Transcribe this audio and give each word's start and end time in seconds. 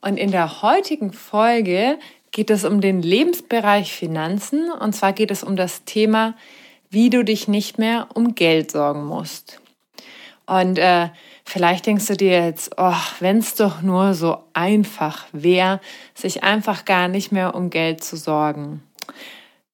und 0.00 0.16
in 0.16 0.30
der 0.30 0.62
heutigen 0.62 1.12
Folge 1.12 1.98
geht 2.32 2.50
es 2.50 2.64
um 2.64 2.80
den 2.80 3.02
Lebensbereich 3.02 3.92
Finanzen 3.92 4.70
und 4.70 4.94
zwar 4.94 5.12
geht 5.12 5.30
es 5.30 5.42
um 5.42 5.56
das 5.56 5.84
Thema, 5.84 6.34
wie 6.90 7.10
du 7.10 7.24
dich 7.24 7.48
nicht 7.48 7.78
mehr 7.78 8.08
um 8.14 8.34
Geld 8.34 8.70
sorgen 8.70 9.04
musst. 9.04 9.60
Und 10.46 10.78
äh, 10.78 11.10
vielleicht 11.44 11.86
denkst 11.86 12.06
du 12.06 12.16
dir 12.16 12.44
jetzt, 12.44 12.72
oh, 12.76 12.92
wenn 13.20 13.38
es 13.38 13.54
doch 13.54 13.82
nur 13.82 14.14
so 14.14 14.38
einfach 14.52 15.26
wäre, 15.32 15.80
sich 16.14 16.42
einfach 16.42 16.84
gar 16.84 17.06
nicht 17.06 17.30
mehr 17.30 17.54
um 17.54 17.70
Geld 17.70 18.02
zu 18.02 18.16
sorgen. 18.16 18.82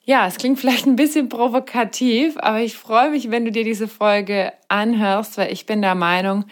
Ja, 0.05 0.27
es 0.27 0.37
klingt 0.37 0.61
vielleicht 0.61 0.87
ein 0.87 0.97
bisschen 0.97 1.29
provokativ, 1.29 2.37
aber 2.39 2.61
ich 2.61 2.77
freue 2.77 3.11
mich, 3.11 3.31
wenn 3.31 3.45
du 3.45 3.51
dir 3.51 3.65
diese 3.65 3.89
Folge 3.89 4.53
anhörst, 4.69 5.39
weil 5.39 5.51
ich 5.51 5.67
bin 5.67 5.83
der 5.83 5.95
Meinung, 5.95 6.45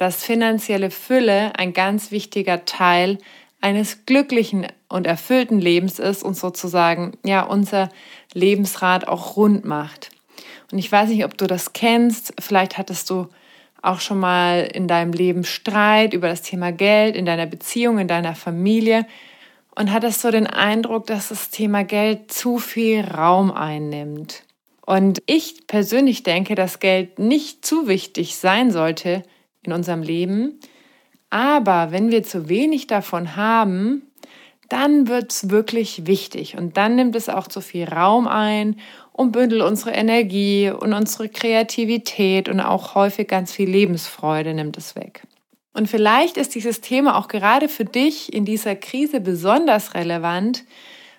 dass 0.00 0.24
finanzielle 0.24 0.90
Fülle 0.90 1.52
ein 1.58 1.74
ganz 1.74 2.10
wichtiger 2.10 2.64
Teil 2.64 3.18
eines 3.60 4.06
glücklichen 4.06 4.66
und 4.88 5.06
erfüllten 5.06 5.58
Lebens 5.58 5.98
ist 5.98 6.22
und 6.22 6.38
sozusagen 6.38 7.12
ja 7.22 7.42
unser 7.42 7.90
Lebensrad 8.32 9.06
auch 9.06 9.36
rund 9.36 9.66
macht. 9.66 10.10
Und 10.72 10.78
ich 10.78 10.90
weiß 10.90 11.10
nicht, 11.10 11.26
ob 11.26 11.36
du 11.36 11.46
das 11.46 11.74
kennst. 11.74 12.32
Vielleicht 12.40 12.78
hattest 12.78 13.10
du 13.10 13.28
auch 13.82 14.00
schon 14.00 14.18
mal 14.18 14.70
in 14.72 14.88
deinem 14.88 15.12
Leben 15.12 15.44
Streit 15.44 16.14
über 16.14 16.28
das 16.28 16.40
Thema 16.40 16.72
Geld, 16.72 17.14
in 17.14 17.26
deiner 17.26 17.46
Beziehung, 17.46 17.98
in 17.98 18.08
deiner 18.08 18.34
Familie 18.34 19.04
und 19.76 19.92
hattest 19.92 20.22
so 20.22 20.30
den 20.30 20.46
Eindruck, 20.46 21.08
dass 21.08 21.28
das 21.28 21.50
Thema 21.50 21.84
Geld 21.84 22.32
zu 22.32 22.56
viel 22.56 23.02
Raum 23.02 23.50
einnimmt. 23.50 24.44
Und 24.86 25.18
ich 25.26 25.66
persönlich 25.66 26.22
denke, 26.22 26.54
dass 26.54 26.80
Geld 26.80 27.18
nicht 27.18 27.66
zu 27.66 27.86
wichtig 27.86 28.36
sein 28.36 28.70
sollte 28.70 29.24
in 29.62 29.72
unserem 29.72 30.02
Leben. 30.02 30.60
Aber 31.30 31.92
wenn 31.92 32.10
wir 32.10 32.22
zu 32.22 32.48
wenig 32.48 32.86
davon 32.86 33.36
haben, 33.36 34.02
dann 34.68 35.08
wird 35.08 35.32
es 35.32 35.50
wirklich 35.50 36.06
wichtig 36.06 36.56
und 36.56 36.76
dann 36.76 36.94
nimmt 36.94 37.16
es 37.16 37.28
auch 37.28 37.48
zu 37.48 37.60
viel 37.60 37.88
Raum 37.88 38.28
ein 38.28 38.76
und 39.12 39.32
bündelt 39.32 39.62
unsere 39.62 39.90
Energie 39.90 40.70
und 40.70 40.92
unsere 40.92 41.28
Kreativität 41.28 42.48
und 42.48 42.60
auch 42.60 42.94
häufig 42.94 43.26
ganz 43.28 43.52
viel 43.52 43.68
Lebensfreude 43.68 44.54
nimmt 44.54 44.78
es 44.78 44.94
weg. 44.94 45.22
Und 45.72 45.88
vielleicht 45.88 46.36
ist 46.36 46.54
dieses 46.54 46.80
Thema 46.80 47.18
auch 47.18 47.28
gerade 47.28 47.68
für 47.68 47.84
dich 47.84 48.32
in 48.32 48.44
dieser 48.44 48.76
Krise 48.76 49.20
besonders 49.20 49.94
relevant, 49.94 50.64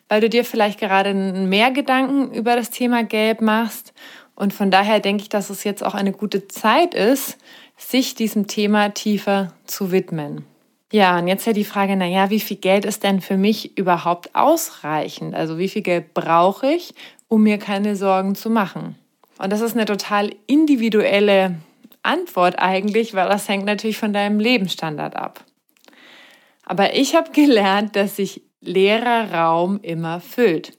weil 0.09 0.21
du 0.21 0.29
dir 0.29 0.43
vielleicht 0.43 0.79
gerade 0.79 1.13
mehr 1.13 1.71
Gedanken 1.71 2.33
über 2.33 2.55
das 2.55 2.69
Thema 2.69 3.03
Gelb 3.03 3.41
machst. 3.41 3.93
Und 4.35 4.53
von 4.53 4.71
daher 4.71 4.99
denke 4.99 5.23
ich, 5.23 5.29
dass 5.29 5.49
es 5.49 5.63
jetzt 5.63 5.83
auch 5.83 5.93
eine 5.93 6.11
gute 6.11 6.47
Zeit 6.47 6.93
ist, 6.93 7.37
sich 7.81 8.15
diesem 8.15 8.47
Thema 8.47 8.89
tiefer 8.89 9.53
zu 9.65 9.91
widmen. 9.91 10.45
Ja, 10.91 11.17
und 11.17 11.27
jetzt 11.27 11.47
ja 11.47 11.53
die 11.53 11.63
Frage, 11.63 11.95
na 11.95 12.05
ja, 12.05 12.29
wie 12.29 12.39
viel 12.39 12.57
Geld 12.57 12.85
ist 12.85 13.03
denn 13.03 13.21
für 13.21 13.37
mich 13.37 13.77
überhaupt 13.77 14.35
ausreichend? 14.35 15.33
Also 15.33 15.57
wie 15.57 15.69
viel 15.69 15.81
Geld 15.81 16.13
brauche 16.13 16.67
ich, 16.67 16.93
um 17.27 17.43
mir 17.43 17.57
keine 17.57 17.95
Sorgen 17.95 18.35
zu 18.35 18.49
machen? 18.49 18.95
Und 19.37 19.51
das 19.51 19.61
ist 19.61 19.73
eine 19.73 19.85
total 19.85 20.31
individuelle 20.47 21.55
Antwort 22.03 22.59
eigentlich, 22.59 23.13
weil 23.13 23.29
das 23.29 23.47
hängt 23.47 23.65
natürlich 23.65 23.97
von 23.97 24.11
deinem 24.11 24.39
Lebensstandard 24.39 25.15
ab. 25.15 25.45
Aber 26.65 26.93
ich 26.95 27.15
habe 27.15 27.31
gelernt, 27.33 27.95
dass 27.95 28.17
sich 28.17 28.41
leerer 28.59 29.33
Raum 29.33 29.79
immer 29.81 30.19
füllt 30.19 30.77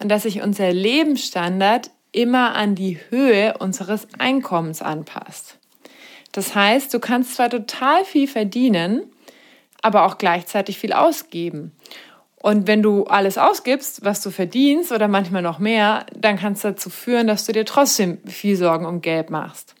und 0.00 0.10
dass 0.10 0.22
sich 0.22 0.42
unser 0.42 0.72
Lebensstandard 0.72 1.90
immer 2.12 2.54
an 2.54 2.74
die 2.74 2.98
Höhe 3.10 3.56
unseres 3.58 4.06
Einkommens 4.18 4.82
anpasst. 4.82 5.55
Das 6.36 6.54
heißt, 6.54 6.92
du 6.92 7.00
kannst 7.00 7.34
zwar 7.34 7.48
total 7.48 8.04
viel 8.04 8.28
verdienen, 8.28 9.10
aber 9.80 10.04
auch 10.04 10.18
gleichzeitig 10.18 10.76
viel 10.76 10.92
ausgeben. 10.92 11.74
Und 12.36 12.66
wenn 12.66 12.82
du 12.82 13.04
alles 13.04 13.38
ausgibst, 13.38 14.04
was 14.04 14.20
du 14.20 14.30
verdienst 14.30 14.92
oder 14.92 15.08
manchmal 15.08 15.40
noch 15.40 15.58
mehr, 15.58 16.04
dann 16.14 16.36
kann 16.38 16.52
es 16.52 16.60
dazu 16.60 16.90
führen, 16.90 17.26
dass 17.26 17.46
du 17.46 17.52
dir 17.52 17.64
trotzdem 17.64 18.18
viel 18.26 18.54
Sorgen 18.54 18.84
um 18.84 19.00
Geld 19.00 19.30
machst. 19.30 19.74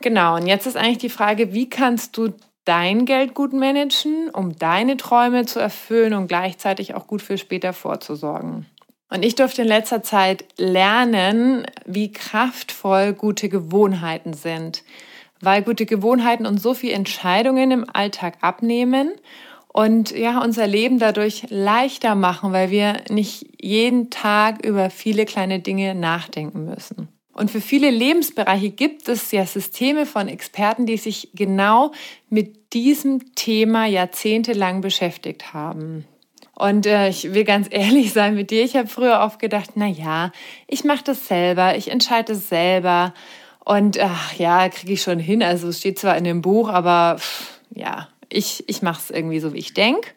Genau, 0.00 0.36
und 0.36 0.46
jetzt 0.46 0.68
ist 0.68 0.76
eigentlich 0.76 0.98
die 0.98 1.08
Frage, 1.08 1.52
wie 1.52 1.68
kannst 1.68 2.16
du 2.16 2.32
dein 2.64 3.04
Geld 3.04 3.34
gut 3.34 3.52
managen, 3.52 4.30
um 4.30 4.56
deine 4.56 4.96
Träume 4.96 5.44
zu 5.44 5.58
erfüllen 5.58 6.14
und 6.14 6.28
gleichzeitig 6.28 6.94
auch 6.94 7.08
gut 7.08 7.20
für 7.20 7.36
später 7.36 7.72
vorzusorgen. 7.72 8.66
Und 9.10 9.24
ich 9.24 9.34
durfte 9.34 9.62
in 9.62 9.68
letzter 9.68 10.04
Zeit 10.04 10.44
lernen, 10.56 11.66
wie 11.84 12.12
kraftvoll 12.12 13.12
gute 13.12 13.48
Gewohnheiten 13.48 14.34
sind 14.34 14.84
weil 15.46 15.62
gute 15.62 15.86
Gewohnheiten 15.86 16.44
uns 16.44 16.60
so 16.60 16.74
viel 16.74 16.90
Entscheidungen 16.90 17.70
im 17.70 17.86
Alltag 17.90 18.38
abnehmen 18.40 19.12
und 19.68 20.10
ja, 20.10 20.42
unser 20.42 20.66
Leben 20.66 20.98
dadurch 20.98 21.44
leichter 21.50 22.16
machen, 22.16 22.52
weil 22.52 22.72
wir 22.72 22.96
nicht 23.10 23.46
jeden 23.62 24.10
Tag 24.10 24.66
über 24.66 24.90
viele 24.90 25.24
kleine 25.24 25.60
Dinge 25.60 25.94
nachdenken 25.94 26.64
müssen. 26.64 27.08
Und 27.32 27.52
für 27.52 27.60
viele 27.60 27.90
Lebensbereiche 27.90 28.70
gibt 28.70 29.08
es 29.08 29.30
ja 29.30 29.46
Systeme 29.46 30.04
von 30.04 30.26
Experten, 30.26 30.84
die 30.84 30.96
sich 30.96 31.30
genau 31.32 31.92
mit 32.28 32.72
diesem 32.72 33.36
Thema 33.36 33.86
jahrzehntelang 33.86 34.80
beschäftigt 34.80 35.54
haben. 35.54 36.06
Und 36.56 36.86
äh, 36.86 37.08
ich 37.08 37.34
will 37.34 37.44
ganz 37.44 37.68
ehrlich 37.70 38.12
sein 38.12 38.34
mit 38.34 38.50
dir, 38.50 38.64
ich 38.64 38.74
habe 38.74 38.88
früher 38.88 39.20
oft 39.20 39.38
gedacht, 39.38 39.70
na 39.76 39.86
ja, 39.86 40.32
ich 40.66 40.82
mache 40.82 41.04
das 41.04 41.28
selber, 41.28 41.76
ich 41.76 41.88
entscheide 41.88 42.32
es 42.32 42.48
selber 42.48 43.14
und 43.66 43.98
ach 43.98 44.32
ja, 44.34 44.68
kriege 44.68 44.92
ich 44.92 45.02
schon 45.02 45.18
hin. 45.18 45.42
Also 45.42 45.66
es 45.66 45.80
steht 45.80 45.98
zwar 45.98 46.16
in 46.16 46.22
dem 46.22 46.40
Buch, 46.40 46.68
aber 46.68 47.16
pff, 47.18 47.58
ja, 47.74 48.06
ich, 48.28 48.62
ich 48.68 48.80
mache 48.80 49.00
es 49.00 49.10
irgendwie 49.10 49.40
so, 49.40 49.52
wie 49.52 49.58
ich 49.58 49.74
denke. 49.74 50.10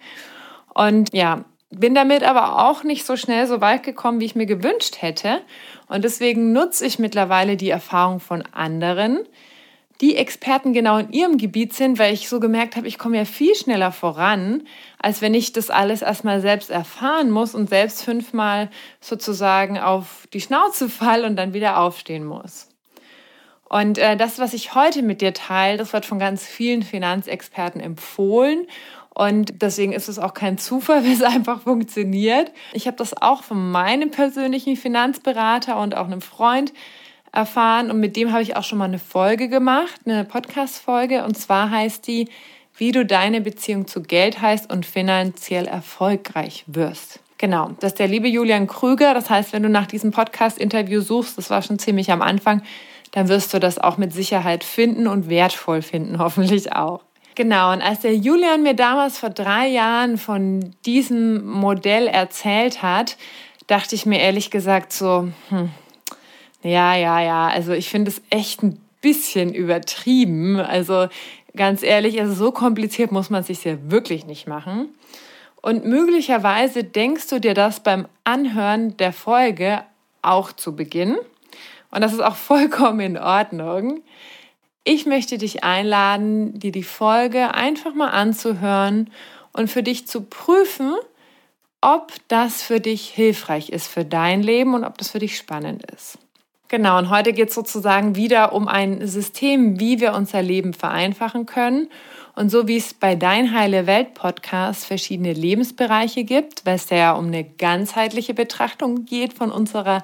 Und 0.75 1.11
ja, 1.13 1.45
bin 1.71 1.95
damit 1.95 2.21
aber 2.21 2.69
auch 2.69 2.83
nicht 2.83 3.07
so 3.07 3.17
schnell 3.17 3.47
so 3.47 3.59
weit 3.59 3.81
gekommen, 3.81 4.19
wie 4.19 4.25
ich 4.25 4.35
mir 4.35 4.45
gewünscht 4.45 5.01
hätte. 5.01 5.41
Und 5.87 6.03
deswegen 6.03 6.53
nutze 6.53 6.85
ich 6.85 6.99
mittlerweile 6.99 7.57
die 7.57 7.71
Erfahrung 7.71 8.19
von 8.19 8.43
anderen, 8.51 9.21
die 9.99 10.15
Experten 10.15 10.71
genau 10.71 10.99
in 10.99 11.11
ihrem 11.11 11.39
Gebiet 11.39 11.73
sind, 11.73 11.97
weil 11.97 12.13
ich 12.13 12.29
so 12.29 12.39
gemerkt 12.39 12.75
habe, 12.75 12.87
ich 12.87 12.99
komme 12.99 13.17
ja 13.17 13.25
viel 13.25 13.55
schneller 13.55 13.91
voran, 13.91 14.61
als 14.99 15.23
wenn 15.23 15.33
ich 15.33 15.53
das 15.53 15.71
alles 15.71 16.03
erstmal 16.03 16.39
selbst 16.39 16.69
erfahren 16.69 17.31
muss 17.31 17.55
und 17.55 17.67
selbst 17.67 18.03
fünfmal 18.03 18.69
sozusagen 19.01 19.79
auf 19.79 20.27
die 20.33 20.41
Schnauze 20.41 20.87
fall 20.89 21.25
und 21.25 21.35
dann 21.35 21.53
wieder 21.53 21.79
aufstehen 21.79 22.25
muss. 22.25 22.68
Und 23.69 23.99
äh, 23.99 24.17
das, 24.17 24.39
was 24.39 24.53
ich 24.53 24.73
heute 24.73 25.03
mit 25.03 25.21
dir 25.21 25.33
teile, 25.33 25.77
das 25.77 25.93
wird 25.93 26.05
von 26.05 26.19
ganz 26.19 26.45
vielen 26.45 26.81
Finanzexperten 26.81 27.79
empfohlen. 27.79 28.65
Und 29.13 29.61
deswegen 29.61 29.93
ist 29.93 30.07
es 30.07 30.17
auch 30.17 30.33
kein 30.33 30.57
Zufall, 30.57 31.03
wie 31.05 31.13
es 31.13 31.21
einfach 31.21 31.61
funktioniert. 31.61 32.51
Ich 32.73 32.87
habe 32.87 32.97
das 32.97 33.19
auch 33.21 33.43
von 33.43 33.71
meinem 33.71 34.11
persönlichen 34.11 34.75
Finanzberater 34.75 35.79
und 35.79 35.95
auch 35.95 36.07
einem 36.07 36.21
Freund 36.21 36.73
erfahren. 37.31 37.91
Und 37.91 37.99
mit 37.99 38.15
dem 38.15 38.31
habe 38.31 38.41
ich 38.41 38.55
auch 38.55 38.63
schon 38.63 38.79
mal 38.79 38.85
eine 38.85 38.99
Folge 38.99 39.49
gemacht, 39.49 40.01
eine 40.05 40.25
Podcast-Folge. 40.25 41.23
Und 41.23 41.37
zwar 41.37 41.69
heißt 41.69 42.07
die, 42.07 42.27
wie 42.75 42.91
du 42.91 43.05
deine 43.05 43.41
Beziehung 43.41 43.87
zu 43.87 44.01
Geld 44.01 44.41
heißt 44.41 44.71
und 44.71 44.85
finanziell 44.85 45.67
erfolgreich 45.67 46.63
wirst. 46.65 47.19
Genau, 47.37 47.71
das 47.79 47.91
ist 47.91 47.99
der 47.99 48.07
liebe 48.07 48.27
Julian 48.27 48.67
Krüger. 48.67 49.13
Das 49.13 49.29
heißt, 49.29 49.53
wenn 49.53 49.63
du 49.63 49.69
nach 49.69 49.85
diesem 49.85 50.11
Podcast-Interview 50.11 51.01
suchst, 51.01 51.37
das 51.37 51.49
war 51.49 51.61
schon 51.61 51.77
ziemlich 51.77 52.11
am 52.11 52.21
Anfang, 52.21 52.63
dann 53.11 53.27
wirst 53.27 53.53
du 53.53 53.59
das 53.59 53.77
auch 53.77 53.97
mit 53.97 54.13
Sicherheit 54.13 54.63
finden 54.63 55.07
und 55.07 55.29
wertvoll 55.29 55.81
finden, 55.81 56.19
hoffentlich 56.19 56.73
auch. 56.73 57.01
Genau, 57.35 57.71
und 57.71 57.81
als 57.81 58.01
der 58.01 58.15
Julian 58.15 58.63
mir 58.63 58.73
damals 58.73 59.17
vor 59.17 59.29
drei 59.29 59.67
Jahren 59.67 60.17
von 60.17 60.75
diesem 60.85 61.45
Modell 61.45 62.07
erzählt 62.07 62.81
hat, 62.81 63.17
dachte 63.67 63.95
ich 63.95 64.05
mir 64.05 64.19
ehrlich 64.19 64.51
gesagt 64.51 64.91
so, 64.91 65.29
hm, 65.49 65.69
ja, 66.63 66.95
ja, 66.95 67.21
ja, 67.21 67.47
also 67.47 67.71
ich 67.71 67.89
finde 67.89 68.11
es 68.11 68.21
echt 68.29 68.63
ein 68.63 68.81
bisschen 69.01 69.53
übertrieben. 69.53 70.59
Also 70.59 71.07
ganz 71.55 71.83
ehrlich, 71.83 72.19
also 72.19 72.33
so 72.33 72.51
kompliziert 72.51 73.11
muss 73.11 73.29
man 73.29 73.41
es 73.41 73.47
sich 73.47 73.63
ja 73.63 73.77
wirklich 73.89 74.25
nicht 74.25 74.47
machen. 74.47 74.89
Und 75.61 75.85
möglicherweise 75.85 76.83
denkst 76.83 77.27
du 77.27 77.39
dir 77.39 77.53
das 77.53 77.81
beim 77.81 78.07
Anhören 78.23 78.95
der 78.97 79.13
Folge 79.13 79.83
auch 80.21 80.51
zu 80.51 80.75
Beginn. 80.75 81.17
Und 81.91 82.01
das 82.01 82.13
ist 82.13 82.21
auch 82.21 82.35
vollkommen 82.35 82.99
in 82.99 83.17
Ordnung. 83.17 84.01
Ich 84.83 85.05
möchte 85.05 85.37
dich 85.37 85.63
einladen, 85.63 86.57
dir 86.59 86.71
die 86.71 86.83
Folge 86.83 87.53
einfach 87.53 87.93
mal 87.93 88.09
anzuhören 88.09 89.09
und 89.53 89.69
für 89.69 89.83
dich 89.83 90.07
zu 90.07 90.21
prüfen, 90.21 90.95
ob 91.81 92.13
das 92.27 92.61
für 92.61 92.79
dich 92.79 93.09
hilfreich 93.09 93.69
ist 93.69 93.87
für 93.87 94.05
dein 94.05 94.43
Leben 94.43 94.73
und 94.73 94.83
ob 94.83 94.97
das 94.97 95.11
für 95.11 95.19
dich 95.19 95.37
spannend 95.37 95.83
ist. 95.91 96.17
Genau, 96.67 96.99
und 96.99 97.09
heute 97.09 97.33
geht 97.33 97.49
es 97.49 97.55
sozusagen 97.55 98.15
wieder 98.15 98.53
um 98.53 98.67
ein 98.67 99.07
System, 99.07 99.79
wie 99.79 99.99
wir 99.99 100.13
unser 100.13 100.43
Leben 100.43 100.73
vereinfachen 100.73 101.47
können. 101.47 101.89
Und 102.35 102.49
so 102.49 102.67
wie 102.67 102.77
es 102.77 102.93
bei 102.93 103.15
Dein 103.15 103.53
Heile 103.53 103.87
Welt 103.87 104.13
Podcast 104.13 104.85
verschiedene 104.85 105.33
Lebensbereiche 105.33 106.23
gibt, 106.23 106.65
weil 106.65 106.75
es 106.75 106.89
ja 106.89 107.13
um 107.13 107.27
eine 107.27 107.43
ganzheitliche 107.43 108.35
Betrachtung 108.35 109.05
geht 109.05 109.33
von 109.33 109.51
unserer 109.51 110.03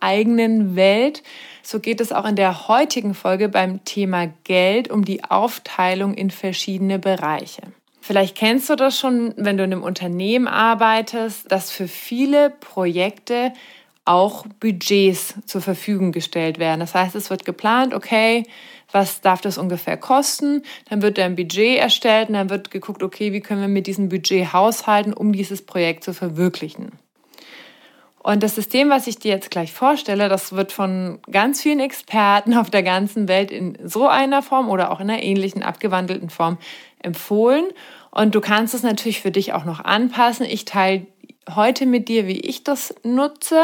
eigenen 0.00 0.76
Welt, 0.76 1.22
so 1.62 1.80
geht 1.80 2.00
es 2.00 2.12
auch 2.12 2.26
in 2.26 2.36
der 2.36 2.68
heutigen 2.68 3.14
Folge 3.14 3.48
beim 3.48 3.84
Thema 3.84 4.28
Geld 4.44 4.90
um 4.90 5.04
die 5.04 5.24
Aufteilung 5.24 6.14
in 6.14 6.30
verschiedene 6.30 6.98
Bereiche. 6.98 7.62
Vielleicht 8.00 8.36
kennst 8.36 8.70
du 8.70 8.76
das 8.76 8.98
schon, 8.98 9.34
wenn 9.36 9.56
du 9.56 9.64
in 9.64 9.72
einem 9.72 9.82
Unternehmen 9.82 10.46
arbeitest, 10.46 11.50
dass 11.50 11.72
für 11.72 11.88
viele 11.88 12.50
Projekte 12.50 13.52
auch 14.04 14.46
Budgets 14.60 15.34
zur 15.46 15.60
Verfügung 15.60 16.12
gestellt 16.12 16.60
werden. 16.60 16.78
Das 16.78 16.94
heißt, 16.94 17.16
es 17.16 17.30
wird 17.30 17.44
geplant, 17.44 17.92
okay, 17.92 18.44
was 18.92 19.20
darf 19.20 19.40
das 19.40 19.58
ungefähr 19.58 19.96
kosten? 19.96 20.62
Dann 20.88 21.02
wird 21.02 21.18
ein 21.18 21.34
Budget 21.34 21.78
erstellt 21.78 22.28
und 22.28 22.34
dann 22.34 22.48
wird 22.48 22.70
geguckt, 22.70 23.02
okay, 23.02 23.32
wie 23.32 23.40
können 23.40 23.60
wir 23.60 23.68
mit 23.68 23.88
diesem 23.88 24.08
Budget 24.08 24.52
haushalten, 24.52 25.12
um 25.12 25.32
dieses 25.32 25.66
Projekt 25.66 26.04
zu 26.04 26.14
verwirklichen. 26.14 26.92
Und 28.26 28.42
das 28.42 28.56
System, 28.56 28.90
was 28.90 29.06
ich 29.06 29.20
dir 29.20 29.30
jetzt 29.30 29.52
gleich 29.52 29.72
vorstelle, 29.72 30.28
das 30.28 30.50
wird 30.50 30.72
von 30.72 31.20
ganz 31.30 31.62
vielen 31.62 31.78
Experten 31.78 32.54
auf 32.54 32.70
der 32.70 32.82
ganzen 32.82 33.28
Welt 33.28 33.52
in 33.52 33.78
so 33.84 34.08
einer 34.08 34.42
Form 34.42 34.68
oder 34.68 34.90
auch 34.90 34.98
in 34.98 35.08
einer 35.08 35.22
ähnlichen 35.22 35.62
abgewandelten 35.62 36.28
Form 36.28 36.58
empfohlen. 36.98 37.66
Und 38.10 38.34
du 38.34 38.40
kannst 38.40 38.74
es 38.74 38.82
natürlich 38.82 39.20
für 39.20 39.30
dich 39.30 39.52
auch 39.52 39.64
noch 39.64 39.78
anpassen. 39.78 40.44
Ich 40.44 40.64
teile 40.64 41.06
heute 41.54 41.86
mit 41.86 42.08
dir, 42.08 42.26
wie 42.26 42.40
ich 42.40 42.64
das 42.64 42.92
nutze, 43.04 43.62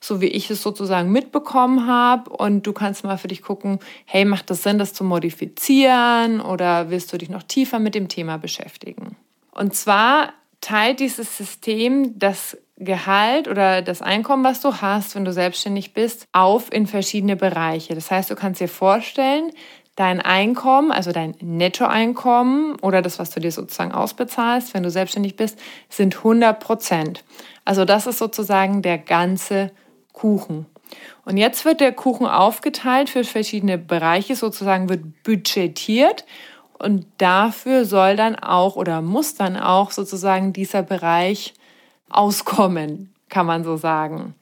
so 0.00 0.20
wie 0.20 0.26
ich 0.26 0.50
es 0.50 0.62
sozusagen 0.62 1.10
mitbekommen 1.10 1.86
habe. 1.86 2.28
Und 2.28 2.66
du 2.66 2.74
kannst 2.74 3.04
mal 3.04 3.16
für 3.16 3.28
dich 3.28 3.40
gucken, 3.40 3.78
hey, 4.04 4.26
macht 4.26 4.50
das 4.50 4.64
Sinn, 4.64 4.78
das 4.78 4.92
zu 4.92 5.02
modifizieren 5.02 6.42
oder 6.42 6.90
willst 6.90 7.10
du 7.10 7.16
dich 7.16 7.30
noch 7.30 7.42
tiefer 7.42 7.78
mit 7.78 7.94
dem 7.94 8.08
Thema 8.08 8.36
beschäftigen? 8.36 9.16
Und 9.50 9.74
zwar 9.74 10.34
teilt 10.64 11.00
dieses 11.00 11.36
System 11.36 12.18
das 12.18 12.56
Gehalt 12.76 13.48
oder 13.48 13.82
das 13.82 14.02
Einkommen, 14.02 14.42
was 14.44 14.60
du 14.60 14.80
hast, 14.80 15.14
wenn 15.14 15.24
du 15.24 15.32
selbstständig 15.32 15.92
bist, 15.92 16.26
auf 16.32 16.72
in 16.72 16.86
verschiedene 16.86 17.36
Bereiche. 17.36 17.94
Das 17.94 18.10
heißt, 18.10 18.30
du 18.30 18.34
kannst 18.34 18.60
dir 18.60 18.68
vorstellen, 18.68 19.52
dein 19.94 20.20
Einkommen, 20.20 20.90
also 20.90 21.12
dein 21.12 21.36
Nettoeinkommen 21.40 22.76
oder 22.80 23.02
das, 23.02 23.18
was 23.18 23.30
du 23.30 23.40
dir 23.40 23.52
sozusagen 23.52 23.92
ausbezahlst, 23.92 24.74
wenn 24.74 24.82
du 24.82 24.90
selbstständig 24.90 25.36
bist, 25.36 25.58
sind 25.88 26.16
100 26.16 26.58
Prozent. 26.58 27.24
Also 27.64 27.84
das 27.84 28.06
ist 28.06 28.18
sozusagen 28.18 28.82
der 28.82 28.98
ganze 28.98 29.70
Kuchen. 30.12 30.66
Und 31.24 31.36
jetzt 31.36 31.64
wird 31.64 31.80
der 31.80 31.92
Kuchen 31.92 32.26
aufgeteilt 32.26 33.10
für 33.10 33.22
verschiedene 33.24 33.78
Bereiche, 33.78 34.34
sozusagen 34.34 34.88
wird 34.88 35.22
budgetiert 35.22 36.24
und 36.84 37.06
dafür 37.18 37.86
soll 37.86 38.14
dann 38.14 38.36
auch 38.36 38.76
oder 38.76 39.00
muss 39.00 39.34
dann 39.34 39.56
auch 39.56 39.90
sozusagen 39.90 40.52
dieser 40.52 40.82
Bereich 40.82 41.54
auskommen, 42.10 43.12
kann 43.30 43.46
man 43.46 43.64
so 43.64 43.76
sagen. 43.76 44.34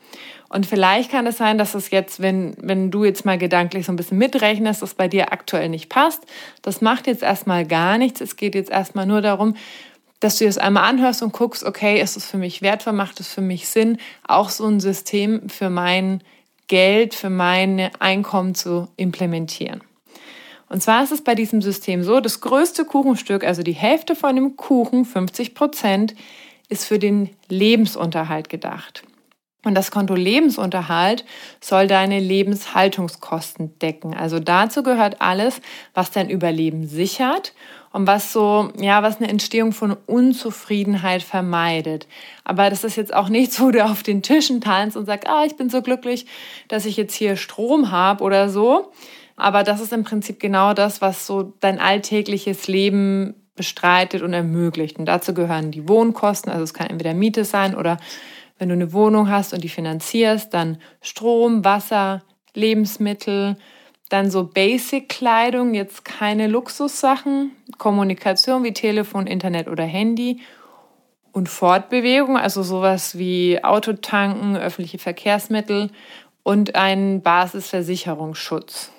Und 0.48 0.66
vielleicht 0.66 1.10
kann 1.10 1.26
es 1.26 1.38
sein, 1.38 1.56
dass 1.56 1.74
es 1.74 1.90
jetzt, 1.90 2.20
wenn, 2.20 2.54
wenn 2.58 2.90
du 2.90 3.04
jetzt 3.04 3.24
mal 3.24 3.38
gedanklich 3.38 3.86
so 3.86 3.92
ein 3.92 3.96
bisschen 3.96 4.18
mitrechnest, 4.18 4.82
dass 4.82 4.94
bei 4.94 5.08
dir 5.08 5.32
aktuell 5.32 5.70
nicht 5.70 5.88
passt. 5.88 6.26
Das 6.60 6.82
macht 6.82 7.06
jetzt 7.06 7.22
erstmal 7.22 7.64
gar 7.64 7.96
nichts. 7.96 8.20
Es 8.20 8.36
geht 8.36 8.54
jetzt 8.54 8.70
erstmal 8.70 9.06
nur 9.06 9.22
darum, 9.22 9.54
dass 10.20 10.38
du 10.38 10.44
es 10.44 10.58
einmal 10.58 10.84
anhörst 10.84 11.22
und 11.22 11.32
guckst, 11.32 11.64
okay, 11.64 12.00
ist 12.02 12.16
es 12.16 12.26
für 12.26 12.36
mich 12.36 12.60
wertvoll, 12.60 12.92
macht 12.92 13.18
es 13.20 13.28
für 13.28 13.40
mich 13.40 13.68
Sinn, 13.68 13.98
auch 14.26 14.50
so 14.50 14.66
ein 14.66 14.80
System 14.80 15.48
für 15.48 15.70
mein 15.70 16.22
Geld, 16.66 17.14
für 17.14 17.30
mein 17.30 17.90
Einkommen 17.98 18.54
zu 18.54 18.88
implementieren. 18.96 19.80
Und 20.72 20.82
zwar 20.82 21.04
ist 21.04 21.12
es 21.12 21.20
bei 21.20 21.34
diesem 21.34 21.60
System 21.60 22.02
so, 22.02 22.20
das 22.20 22.40
größte 22.40 22.86
Kuchenstück, 22.86 23.44
also 23.44 23.62
die 23.62 23.74
Hälfte 23.74 24.16
von 24.16 24.34
dem 24.34 24.56
Kuchen, 24.56 25.04
50 25.04 25.54
Prozent, 25.54 26.14
ist 26.70 26.86
für 26.86 26.98
den 26.98 27.28
Lebensunterhalt 27.50 28.48
gedacht. 28.48 29.02
Und 29.66 29.74
das 29.74 29.90
Konto 29.90 30.14
Lebensunterhalt 30.14 31.26
soll 31.60 31.88
deine 31.88 32.20
Lebenshaltungskosten 32.20 33.78
decken. 33.80 34.14
Also 34.14 34.40
dazu 34.40 34.82
gehört 34.82 35.20
alles, 35.20 35.60
was 35.92 36.10
dein 36.10 36.30
Überleben 36.30 36.88
sichert 36.88 37.52
und 37.92 38.06
was 38.06 38.32
so, 38.32 38.70
ja, 38.80 39.02
was 39.02 39.18
eine 39.18 39.28
Entstehung 39.28 39.72
von 39.72 39.94
Unzufriedenheit 40.06 41.22
vermeidet. 41.22 42.08
Aber 42.44 42.70
das 42.70 42.82
ist 42.82 42.96
jetzt 42.96 43.12
auch 43.12 43.28
nichts, 43.28 43.60
wo 43.60 43.72
du 43.72 43.84
auf 43.84 44.02
den 44.02 44.22
Tischen 44.22 44.62
tanzt 44.62 44.96
und 44.96 45.04
sagst, 45.04 45.28
ah, 45.28 45.44
ich 45.44 45.54
bin 45.56 45.68
so 45.68 45.82
glücklich, 45.82 46.25
dass 46.68 46.86
ich 46.86 46.96
jetzt 46.96 47.14
hier 47.14 47.36
Strom 47.36 47.90
habe 47.90 48.25
oder 48.25 48.48
so. 48.48 48.90
Aber 49.42 49.64
das 49.64 49.80
ist 49.80 49.92
im 49.92 50.04
Prinzip 50.04 50.38
genau 50.38 50.72
das, 50.72 51.00
was 51.00 51.26
so 51.26 51.52
dein 51.58 51.80
alltägliches 51.80 52.68
Leben 52.68 53.34
bestreitet 53.56 54.22
und 54.22 54.32
ermöglicht. 54.32 55.00
Und 55.00 55.06
dazu 55.06 55.34
gehören 55.34 55.72
die 55.72 55.88
Wohnkosten, 55.88 56.52
also 56.52 56.62
es 56.62 56.74
kann 56.74 56.86
entweder 56.86 57.12
Miete 57.12 57.44
sein 57.44 57.74
oder 57.74 57.98
wenn 58.58 58.68
du 58.68 58.74
eine 58.74 58.92
Wohnung 58.92 59.28
hast 59.28 59.52
und 59.52 59.64
die 59.64 59.68
finanzierst, 59.68 60.54
dann 60.54 60.78
Strom, 61.00 61.64
Wasser, 61.64 62.22
Lebensmittel, 62.54 63.56
dann 64.10 64.30
so 64.30 64.44
Basic-Kleidung, 64.44 65.74
jetzt 65.74 66.04
keine 66.04 66.46
Luxussachen, 66.46 67.50
Kommunikation 67.78 68.62
wie 68.62 68.72
Telefon, 68.72 69.26
Internet 69.26 69.66
oder 69.66 69.82
Handy 69.82 70.40
und 71.32 71.48
Fortbewegung, 71.48 72.36
also 72.36 72.62
sowas 72.62 73.18
wie 73.18 73.64
Autotanken, 73.64 74.56
öffentliche 74.56 74.98
Verkehrsmittel 74.98 75.90
und 76.44 76.76
einen 76.76 77.22
Basisversicherungsschutz. 77.22 78.91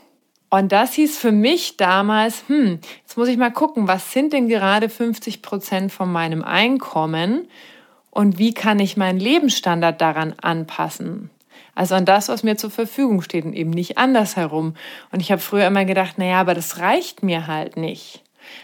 Und 0.54 0.72
das 0.72 0.94
hieß 0.94 1.18
für 1.18 1.32
mich 1.32 1.78
damals, 1.78 2.44
hm, 2.46 2.78
jetzt 3.02 3.18
muss 3.18 3.28
ich 3.28 3.38
mal 3.38 3.50
gucken, 3.50 3.88
was 3.88 4.12
sind 4.12 4.34
denn 4.34 4.48
gerade 4.48 4.88
50 4.88 5.42
Prozent 5.42 5.92
von 5.92 6.12
meinem 6.12 6.44
Einkommen 6.44 7.48
und 8.12 8.38
wie 8.38 8.54
kann 8.54 8.78
ich 8.78 8.96
meinen 8.96 9.20
Lebensstandard 9.20 10.00
daran 10.00 10.36
anpassen? 10.40 11.32
Also 11.74 11.96
an 11.96 12.06
das, 12.06 12.30
was 12.30 12.44
mir 12.44 12.56
zur 12.56 12.70
Verfügung 12.70 13.24
steht 13.24 13.46
und 13.46 13.54
eben 13.54 13.72
nicht 13.72 13.98
andersherum. 13.98 14.76
Und 15.12 15.22
ich 15.22 15.32
habe 15.32 15.42
früher 15.42 15.66
immer 15.66 15.86
gedacht, 15.86 16.20
naja, 16.20 16.40
aber 16.40 16.54
das 16.54 16.78
reicht 16.78 17.24
mir 17.24 17.48
halt 17.48 17.76
nicht. 17.76 18.22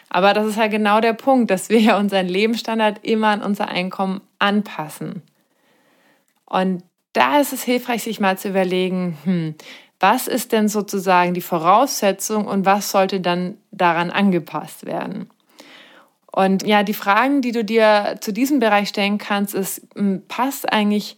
Aber 0.10 0.36
das 0.36 0.46
ist 0.46 0.58
halt 0.58 0.70
genau 0.70 1.02
der 1.02 1.14
Punkt, 1.14 1.50
dass 1.50 1.70
wir 1.70 1.80
ja 1.80 1.98
unseren 1.98 2.28
Lebensstandard 2.28 3.04
immer 3.04 3.30
an 3.30 3.42
unser 3.42 3.68
Einkommen 3.68 4.22
anpassen. 4.38 5.24
Und 6.46 6.84
da 7.14 7.40
ist 7.40 7.52
es 7.52 7.64
hilfreich, 7.64 8.04
sich 8.04 8.20
mal 8.20 8.38
zu 8.38 8.50
überlegen, 8.50 9.18
hm, 9.24 9.56
was 10.00 10.28
ist 10.28 10.52
denn 10.52 10.70
sozusagen 10.70 11.34
die 11.34 11.42
Voraussetzung 11.42 12.48
und 12.48 12.66
was 12.66 12.92
sollte 12.92 13.20
dann 13.20 13.58
daran 13.72 14.12
angepasst 14.12 14.86
werden? 14.86 15.30
Und 16.32 16.66
ja, 16.66 16.84
die 16.84 16.94
Fragen, 16.94 17.42
die 17.42 17.52
du 17.52 17.66
dir 17.66 18.18
zu 18.22 18.32
diesem 18.32 18.60
Bereich 18.60 18.90
stellen 18.90 19.18
kannst, 19.18 19.56
ist, 19.56 19.82
hm, 19.96 20.24
passt 20.28 20.72
eigentlich 20.72 21.18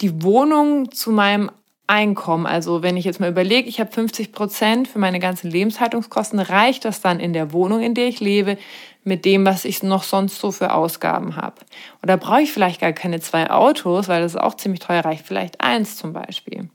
die 0.00 0.22
Wohnung 0.22 0.90
zu 0.90 1.12
meinem 1.12 1.50
Einkommen? 1.86 2.46
Also 2.46 2.82
wenn 2.82 2.96
ich 2.96 3.04
jetzt 3.04 3.20
mal 3.20 3.30
überlege, 3.30 3.68
ich 3.68 3.80
habe 3.80 3.92
50 3.92 4.32
Prozent 4.32 4.88
für 4.88 4.98
meine 4.98 5.20
ganzen 5.20 5.50
Lebenshaltungskosten, 5.50 6.40
reicht 6.40 6.84
das 6.84 7.00
dann 7.00 7.20
in 7.20 7.32
der 7.32 7.52
Wohnung, 7.52 7.80
in 7.80 7.94
der 7.94 8.08
ich 8.08 8.20
lebe, 8.20 8.58
mit 9.04 9.24
dem, 9.24 9.46
was 9.46 9.64
ich 9.64 9.82
noch 9.82 10.02
sonst 10.02 10.40
so 10.40 10.50
für 10.50 10.72
Ausgaben 10.72 11.36
habe? 11.36 11.56
Oder 12.02 12.16
brauche 12.16 12.42
ich 12.42 12.52
vielleicht 12.52 12.80
gar 12.80 12.92
keine 12.92 13.20
zwei 13.20 13.50
Autos, 13.50 14.08
weil 14.08 14.22
das 14.22 14.34
ist 14.34 14.40
auch 14.40 14.54
ziemlich 14.54 14.80
teuer, 14.80 15.04
reicht 15.04 15.26
vielleicht 15.26 15.60
eins 15.60 15.96
zum 15.96 16.12
Beispiel. 16.12 16.68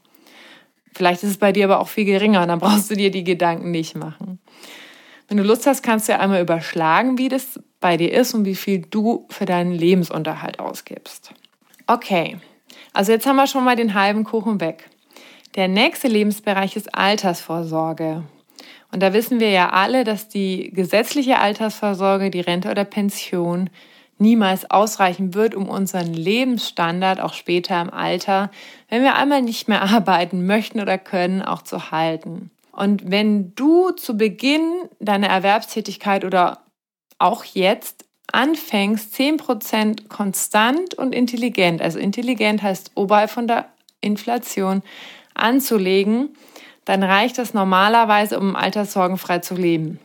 Vielleicht 0.99 1.23
ist 1.23 1.29
es 1.29 1.37
bei 1.37 1.53
dir 1.53 1.63
aber 1.63 1.79
auch 1.79 1.87
viel 1.87 2.03
geringer 2.03 2.41
und 2.41 2.49
dann 2.49 2.59
brauchst 2.59 2.91
du 2.91 2.95
dir 2.95 3.09
die 3.09 3.23
Gedanken 3.23 3.71
nicht 3.71 3.95
machen. 3.95 4.37
Wenn 5.29 5.37
du 5.37 5.43
Lust 5.43 5.65
hast, 5.65 5.81
kannst 5.81 6.09
du 6.09 6.11
ja 6.11 6.19
einmal 6.19 6.41
überschlagen, 6.41 7.17
wie 7.17 7.29
das 7.29 7.57
bei 7.79 7.95
dir 7.95 8.11
ist 8.11 8.33
und 8.33 8.43
wie 8.43 8.53
viel 8.53 8.81
du 8.81 9.25
für 9.29 9.45
deinen 9.45 9.71
Lebensunterhalt 9.71 10.59
ausgibst. 10.59 11.31
Okay, 11.87 12.35
also 12.91 13.13
jetzt 13.13 13.25
haben 13.25 13.37
wir 13.37 13.47
schon 13.47 13.63
mal 13.63 13.77
den 13.77 13.93
halben 13.93 14.25
Kuchen 14.25 14.59
weg. 14.59 14.89
Der 15.55 15.69
nächste 15.69 16.09
Lebensbereich 16.09 16.75
ist 16.75 16.93
Altersvorsorge. 16.93 18.25
Und 18.91 19.01
da 19.01 19.13
wissen 19.13 19.39
wir 19.39 19.51
ja 19.51 19.69
alle, 19.69 20.03
dass 20.03 20.27
die 20.27 20.69
gesetzliche 20.73 21.39
Altersvorsorge, 21.39 22.29
die 22.29 22.41
Rente 22.41 22.69
oder 22.71 22.83
Pension 22.83 23.69
niemals 24.19 24.69
ausreichen 24.69 25.33
wird, 25.33 25.55
um 25.55 25.67
unseren 25.67 26.13
Lebensstandard 26.13 27.19
auch 27.19 27.33
später 27.33 27.81
im 27.81 27.89
Alter, 27.89 28.51
wenn 28.89 29.01
wir 29.03 29.15
einmal 29.15 29.41
nicht 29.41 29.67
mehr 29.67 29.81
arbeiten 29.93 30.45
möchten 30.45 30.79
oder 30.79 30.97
können, 30.97 31.41
auch 31.41 31.61
zu 31.61 31.91
halten. 31.91 32.51
Und 32.71 33.11
wenn 33.11 33.55
du 33.55 33.91
zu 33.91 34.15
Beginn 34.15 34.61
deiner 34.99 35.27
Erwerbstätigkeit 35.27 36.23
oder 36.23 36.59
auch 37.17 37.43
jetzt 37.43 38.05
anfängst, 38.31 39.13
10% 39.15 40.07
konstant 40.07 40.93
und 40.93 41.13
intelligent, 41.13 41.81
also 41.81 41.99
intelligent 41.99 42.61
heißt 42.61 42.91
oberhalb 42.95 43.31
von 43.31 43.47
der 43.47 43.65
Inflation, 44.01 44.81
anzulegen, 45.33 46.35
dann 46.85 47.03
reicht 47.03 47.37
das 47.37 47.53
normalerweise, 47.53 48.39
um 48.39 48.55
alterssorgenfrei 48.55 49.39
zu 49.39 49.55
leben. 49.55 49.99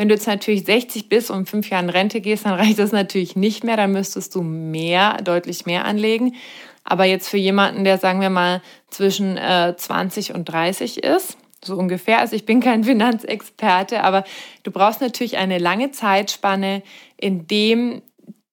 Wenn 0.00 0.08
du 0.08 0.14
jetzt 0.14 0.26
natürlich 0.26 0.64
60 0.64 1.10
bist 1.10 1.30
und 1.30 1.46
fünf 1.46 1.68
Jahre 1.68 1.84
in 1.84 1.90
Rente 1.90 2.22
gehst, 2.22 2.46
dann 2.46 2.54
reicht 2.54 2.78
das 2.78 2.90
natürlich 2.90 3.36
nicht 3.36 3.64
mehr. 3.64 3.76
Dann 3.76 3.92
müsstest 3.92 4.34
du 4.34 4.40
mehr, 4.40 5.18
deutlich 5.18 5.66
mehr 5.66 5.84
anlegen. 5.84 6.36
Aber 6.84 7.04
jetzt 7.04 7.28
für 7.28 7.36
jemanden, 7.36 7.84
der, 7.84 7.98
sagen 7.98 8.22
wir 8.22 8.30
mal, 8.30 8.62
zwischen 8.88 9.36
äh, 9.36 9.74
20 9.76 10.32
und 10.32 10.46
30 10.46 11.04
ist, 11.04 11.36
so 11.62 11.76
ungefähr. 11.76 12.20
Also 12.20 12.34
ich 12.34 12.46
bin 12.46 12.60
kein 12.60 12.82
Finanzexperte, 12.84 14.02
aber 14.02 14.24
du 14.62 14.70
brauchst 14.70 15.02
natürlich 15.02 15.36
eine 15.36 15.58
lange 15.58 15.90
Zeitspanne, 15.90 16.82
in 17.18 17.46
dem 17.46 18.00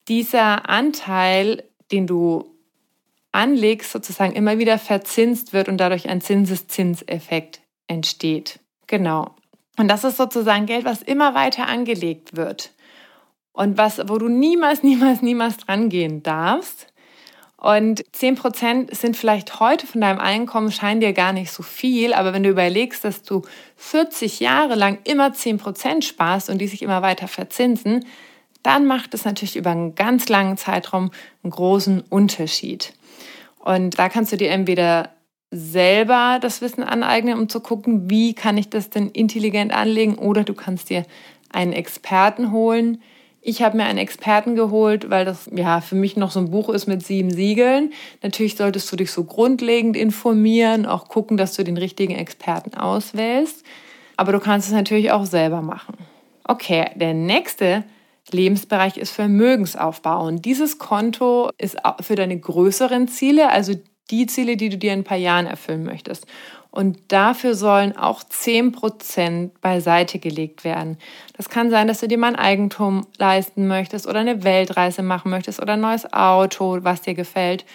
dieser 0.10 0.68
Anteil, 0.68 1.64
den 1.94 2.08
du 2.08 2.44
anlegst, 3.32 3.94
sozusagen 3.94 4.34
immer 4.34 4.58
wieder 4.58 4.78
verzinst 4.78 5.54
wird 5.54 5.70
und 5.70 5.78
dadurch 5.78 6.10
ein 6.10 6.20
Zinseszinseffekt 6.20 7.62
entsteht. 7.88 8.60
Genau. 8.88 9.34
Und 9.78 9.88
das 9.88 10.04
ist 10.04 10.18
sozusagen 10.18 10.66
Geld, 10.66 10.86
was 10.86 11.02
immer 11.02 11.36
weiter 11.36 11.68
angelegt 11.68 12.36
wird. 12.36 12.72
Und 13.54 13.78
was, 13.78 14.00
wo 14.08 14.18
du 14.18 14.28
niemals, 14.28 14.84
niemals, 14.84 15.22
niemals 15.22 15.58
dran 15.58 15.90
gehen 15.90 16.24
darfst. 16.24 16.88
Und 17.60 18.04
10% 18.16 18.94
sind 18.94 19.18
vielleicht 19.18 19.60
heute 19.60 19.88
von 19.88 20.02
deinem 20.02 20.20
Einkommen, 20.20 20.72
scheinen 20.72 21.02
dir 21.02 21.14
gar 21.14 21.34
nicht 21.34 21.52
so 21.52 21.64
viel, 21.64 22.14
aber 22.14 22.32
wenn 22.32 22.44
du 22.44 22.50
überlegst, 22.50 23.04
dass 23.04 23.24
du 23.24 23.42
40 23.78 24.40
Jahre 24.40 24.76
lang 24.76 25.00
immer 25.06 25.30
10% 25.30 26.04
sparst 26.04 26.52
und 26.52 26.60
die 26.60 26.68
sich 26.68 26.84
immer 26.84 27.02
weiter 27.02 27.28
verzinsen, 27.28 28.06
dann 28.62 28.86
macht 28.86 29.16
es 29.16 29.26
natürlich 29.26 29.56
über 29.56 29.72
einen 29.72 29.96
ganz 29.96 30.30
langen 30.30 30.58
Zeitraum 30.58 31.10
einen 31.42 31.52
großen 31.52 32.02
Unterschied. 32.02 32.94
Und 33.60 33.98
da 33.98 34.08
kannst 34.08 34.32
du 34.32 34.38
dir 34.38 34.52
entweder 34.52 35.17
selber 35.52 36.40
das 36.42 36.62
Wissen 36.62 36.84
aneignen, 36.84 37.40
um 37.40 37.50
zu 37.50 37.60
gucken, 37.62 38.10
wie 38.10 38.34
kann 38.34 38.58
ich 38.58 38.70
das 38.70 38.90
denn 38.90 39.10
intelligent 39.10 39.74
anlegen, 39.74 40.16
oder 40.16 40.44
du 40.44 40.54
kannst 40.54 40.90
dir 40.90 41.06
einen 41.50 41.74
Experten 41.74 42.52
holen. 42.52 43.02
Ich 43.42 43.62
habe 43.62 43.78
mir 43.78 43.86
einen 43.86 43.98
Experten 44.00 44.56
geholt, 44.56 45.10
weil 45.10 45.24
das 45.24 45.50
ja 45.56 45.80
für 45.80 45.96
mich 45.96 46.18
noch 46.18 46.32
so 46.32 46.40
ein 46.40 46.52
Buch 46.52 46.68
ist 46.68 46.86
mit 46.86 47.06
sieben 47.06 47.32
Siegeln. 47.32 47.94
Natürlich 48.22 48.58
solltest 48.58 48.92
du 48.92 48.98
dich 48.98 49.12
so 49.12 49.24
grundlegend 49.24 49.96
informieren, 49.96 50.86
auch 50.86 51.08
gucken, 51.08 51.38
dass 51.38 51.56
du 51.56 51.64
den 51.64 51.78
richtigen 51.78 52.16
Experten 52.16 52.74
auswählst. 52.74 53.64
Aber 54.18 54.34
du 54.34 54.40
kannst 54.40 54.68
es 54.68 54.74
natürlich 54.74 55.12
auch 55.12 55.26
selber 55.26 55.62
machen. 55.62 55.96
Okay, 56.44 56.90
der 56.96 57.14
nächste 57.14 57.86
Lebensbereich 58.32 58.98
ist 58.98 59.12
Vermögensaufbau. 59.12 60.26
Und 60.26 60.44
dieses 60.44 60.78
Konto 60.78 61.50
ist 61.58 61.78
für 62.02 62.16
deine 62.16 62.38
größeren 62.38 63.08
Ziele, 63.08 63.50
also 63.50 63.74
die 64.10 64.26
Ziele, 64.28 64.58
die 64.58 64.70
du 64.70 64.78
dir 64.78 64.94
in 64.94 65.00
ein 65.00 65.04
paar 65.04 65.18
Jahren 65.18 65.48
erfüllen 65.48 65.84
möchtest. 65.84 66.26
Und 66.72 67.00
dafür 67.08 67.56
sollen 67.56 67.98
auch 67.98 68.24
10% 68.24 69.52
beiseite 69.62 70.20
gelegt 70.20 70.64
werden. 70.64 70.98
Das 71.36 71.50
kann 71.50 71.72
sein, 71.72 71.88
dass 71.88 72.02
du 72.02 72.08
dir 72.08 72.18
mal 72.18 72.28
ein 72.28 72.36
Eigentum 72.36 73.08
leisten 73.18 73.68
möchtest 73.68 74.06
oder 74.06 74.20
eine 74.20 74.44
Weltreise 74.44 75.02
machen 75.02 75.32
möchtest 75.32 75.62
oder 75.62 75.74
ein 75.74 75.82
neues 75.82 76.12
Auto, 76.14 76.80
was 76.82 77.02
dir 77.02 77.16
gefällt. 77.16 77.66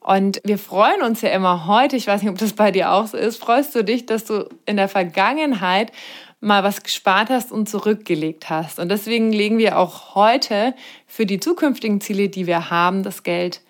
Und 0.00 0.40
wir 0.44 0.58
freuen 0.58 1.02
uns 1.02 1.20
ja 1.20 1.28
immer 1.30 1.66
heute, 1.66 1.96
ich 1.96 2.06
weiß 2.06 2.22
nicht, 2.22 2.30
ob 2.30 2.38
das 2.38 2.54
bei 2.54 2.70
dir 2.70 2.92
auch 2.92 3.06
so 3.06 3.18
ist, 3.18 3.36
freust 3.38 3.74
du 3.74 3.84
dich, 3.84 4.06
dass 4.06 4.24
du 4.24 4.48
in 4.64 4.76
der 4.76 4.88
Vergangenheit 4.88 5.92
mal 6.40 6.62
was 6.62 6.82
gespart 6.82 7.30
hast 7.30 7.50
und 7.52 7.68
zurückgelegt 7.68 8.48
hast. 8.48 8.78
Und 8.78 8.88
deswegen 8.90 9.32
legen 9.32 9.58
wir 9.58 9.78
auch 9.78 10.14
heute 10.14 10.74
für 11.06 11.26
die 11.26 11.40
zukünftigen 11.40 12.00
Ziele, 12.00 12.28
die 12.28 12.46
wir 12.46 12.70
haben, 12.70 13.02
das 13.02 13.24
Geld 13.24 13.60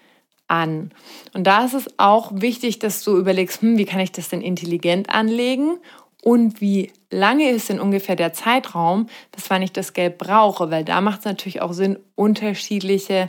an. 0.49 0.91
Und 1.35 1.47
da 1.47 1.65
ist 1.65 1.75
es 1.75 1.87
auch 1.99 2.33
wichtig, 2.35 2.79
dass 2.79 3.05
du 3.05 3.17
überlegst, 3.17 3.63
hm, 3.63 3.79
wie 3.79 3.85
kann 3.85 4.01
ich 4.01 4.13
das 4.13 4.29
denn 4.29 4.41
intelligent 4.41 5.11
anlegen 5.11 5.79
und 6.23 6.61
wie 6.61 6.93
lange 7.11 7.51
ist 7.51 7.69
denn 7.69 7.81
ungefähr 7.81 8.17
der 8.17 8.33
Zeitraum, 8.33 9.07
bis 9.33 9.49
wann 9.51 9.63
ich 9.63 9.73
das 9.73 9.93
Geld 9.93 10.19
brauche, 10.19 10.71
weil 10.71 10.85
da 10.85 11.01
macht 11.01 11.21
es 11.21 11.25
natürlich 11.25 11.63
auch 11.63 11.73
Sinn, 11.73 11.99
unterschiedliche 12.17 13.29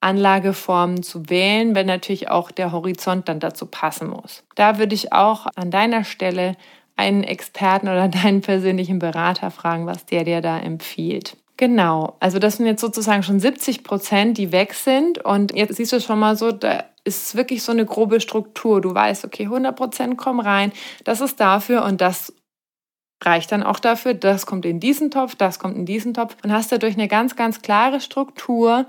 Anlageformen 0.00 1.02
zu 1.02 1.30
wählen, 1.30 1.74
wenn 1.74 1.86
natürlich 1.86 2.28
auch 2.30 2.50
der 2.50 2.72
Horizont 2.72 3.28
dann 3.28 3.40
dazu 3.40 3.66
passen 3.66 4.08
muss. 4.08 4.44
Da 4.54 4.78
würde 4.78 4.94
ich 4.94 5.12
auch 5.12 5.46
an 5.54 5.70
deiner 5.70 6.04
Stelle 6.04 6.56
einen 6.96 7.24
Experten 7.24 7.88
oder 7.88 8.08
deinen 8.22 8.40
persönlichen 8.40 8.98
Berater 8.98 9.50
fragen, 9.50 9.86
was 9.86 10.04
der 10.06 10.24
dir 10.24 10.40
da 10.40 10.58
empfiehlt. 10.58 11.36
Genau, 11.56 12.16
also 12.18 12.40
das 12.40 12.56
sind 12.56 12.66
jetzt 12.66 12.80
sozusagen 12.80 13.22
schon 13.22 13.38
70 13.38 13.84
Prozent, 13.84 14.38
die 14.38 14.50
weg 14.50 14.74
sind. 14.74 15.24
Und 15.24 15.54
jetzt 15.54 15.76
siehst 15.76 15.92
du 15.92 16.00
schon 16.00 16.18
mal 16.18 16.36
so, 16.36 16.50
da 16.50 16.84
ist 17.04 17.36
wirklich 17.36 17.62
so 17.62 17.70
eine 17.70 17.86
grobe 17.86 18.20
Struktur. 18.20 18.80
Du 18.80 18.92
weißt, 18.92 19.24
okay, 19.24 19.44
100 19.44 19.76
Prozent 19.76 20.16
kommen 20.16 20.40
rein, 20.40 20.72
das 21.04 21.20
ist 21.20 21.38
dafür 21.38 21.84
und 21.84 22.00
das 22.00 22.32
reicht 23.22 23.52
dann 23.52 23.62
auch 23.62 23.78
dafür, 23.78 24.14
das 24.14 24.46
kommt 24.46 24.66
in 24.66 24.80
diesen 24.80 25.10
Topf, 25.10 25.36
das 25.36 25.58
kommt 25.58 25.76
in 25.76 25.86
diesen 25.86 26.12
Topf 26.12 26.36
und 26.42 26.52
hast 26.52 26.72
dadurch 26.72 26.94
eine 26.94 27.08
ganz, 27.08 27.36
ganz 27.36 27.62
klare 27.62 28.00
Struktur, 28.00 28.86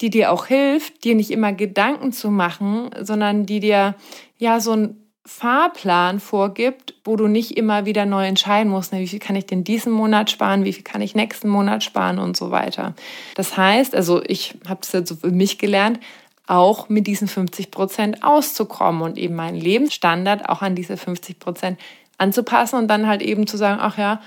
die 0.00 0.10
dir 0.10 0.32
auch 0.32 0.46
hilft, 0.46 1.04
dir 1.04 1.14
nicht 1.14 1.30
immer 1.30 1.52
Gedanken 1.52 2.12
zu 2.12 2.30
machen, 2.30 2.90
sondern 3.00 3.46
die 3.46 3.60
dir 3.60 3.94
ja 4.38 4.58
so 4.58 4.72
ein 4.72 5.01
Fahrplan 5.24 6.18
vorgibt, 6.18 6.94
wo 7.04 7.14
du 7.14 7.28
nicht 7.28 7.56
immer 7.56 7.86
wieder 7.86 8.06
neu 8.06 8.26
entscheiden 8.26 8.70
musst, 8.70 8.92
ne, 8.92 8.98
wie 8.98 9.06
viel 9.06 9.20
kann 9.20 9.36
ich 9.36 9.46
denn 9.46 9.62
diesen 9.62 9.92
Monat 9.92 10.30
sparen, 10.30 10.64
wie 10.64 10.72
viel 10.72 10.82
kann 10.82 11.00
ich 11.00 11.14
nächsten 11.14 11.48
Monat 11.48 11.84
sparen 11.84 12.18
und 12.18 12.36
so 12.36 12.50
weiter. 12.50 12.94
Das 13.36 13.56
heißt, 13.56 13.94
also 13.94 14.20
ich 14.24 14.54
habe 14.68 14.80
es 14.82 14.90
jetzt 14.90 15.08
so 15.08 15.16
für 15.16 15.30
mich 15.30 15.58
gelernt, 15.58 16.00
auch 16.48 16.88
mit 16.88 17.06
diesen 17.06 17.28
50 17.28 17.70
Prozent 17.70 18.24
auszukommen 18.24 19.02
und 19.02 19.16
eben 19.16 19.36
meinen 19.36 19.56
Lebensstandard 19.56 20.48
auch 20.48 20.60
an 20.60 20.74
diese 20.74 20.96
50 20.96 21.38
Prozent 21.38 21.78
anzupassen 22.18 22.76
und 22.76 22.88
dann 22.88 23.06
halt 23.06 23.22
eben 23.22 23.46
zu 23.46 23.56
sagen, 23.56 23.78
ach 23.80 23.98
ja, 23.98 24.20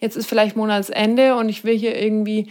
jetzt 0.00 0.16
ist 0.16 0.26
vielleicht 0.26 0.54
Monatsende 0.54 1.34
und 1.36 1.48
ich 1.48 1.64
will 1.64 1.78
hier 1.78 1.98
irgendwie 1.98 2.48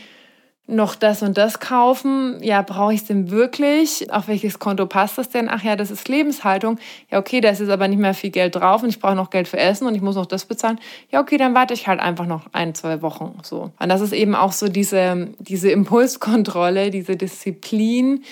noch 0.67 0.95
das 0.95 1.21
und 1.21 1.37
das 1.37 1.59
kaufen. 1.59 2.41
Ja, 2.41 2.61
brauche 2.61 2.93
ich 2.93 3.01
es 3.01 3.07
denn 3.07 3.29
wirklich? 3.29 4.11
Auf 4.11 4.27
welches 4.27 4.59
Konto 4.59 4.85
passt 4.85 5.17
das 5.17 5.29
denn? 5.29 5.49
Ach 5.49 5.63
ja, 5.63 5.75
das 5.75 5.91
ist 5.91 6.07
Lebenshaltung. 6.07 6.79
Ja, 7.09 7.19
okay, 7.19 7.41
da 7.41 7.49
ist 7.49 7.59
jetzt 7.59 7.69
aber 7.69 7.87
nicht 7.87 7.99
mehr 7.99 8.13
viel 8.13 8.29
Geld 8.29 8.55
drauf 8.55 8.81
und 8.83 8.89
ich 8.89 8.99
brauche 8.99 9.15
noch 9.15 9.29
Geld 9.29 9.47
für 9.47 9.57
Essen 9.57 9.87
und 9.87 9.95
ich 9.95 10.01
muss 10.01 10.15
noch 10.15 10.25
das 10.25 10.45
bezahlen. 10.45 10.79
Ja, 11.09 11.19
okay, 11.19 11.37
dann 11.37 11.53
warte 11.53 11.73
ich 11.73 11.87
halt 11.87 11.99
einfach 11.99 12.25
noch 12.25 12.45
ein, 12.53 12.73
zwei 12.73 13.01
Wochen. 13.01 13.37
So. 13.43 13.71
Und 13.79 13.89
das 13.89 14.01
ist 14.01 14.13
eben 14.13 14.35
auch 14.35 14.53
so 14.53 14.69
diese, 14.69 15.29
diese 15.39 15.71
Impulskontrolle, 15.71 16.89
diese 16.89 17.17
Disziplin, 17.17 18.23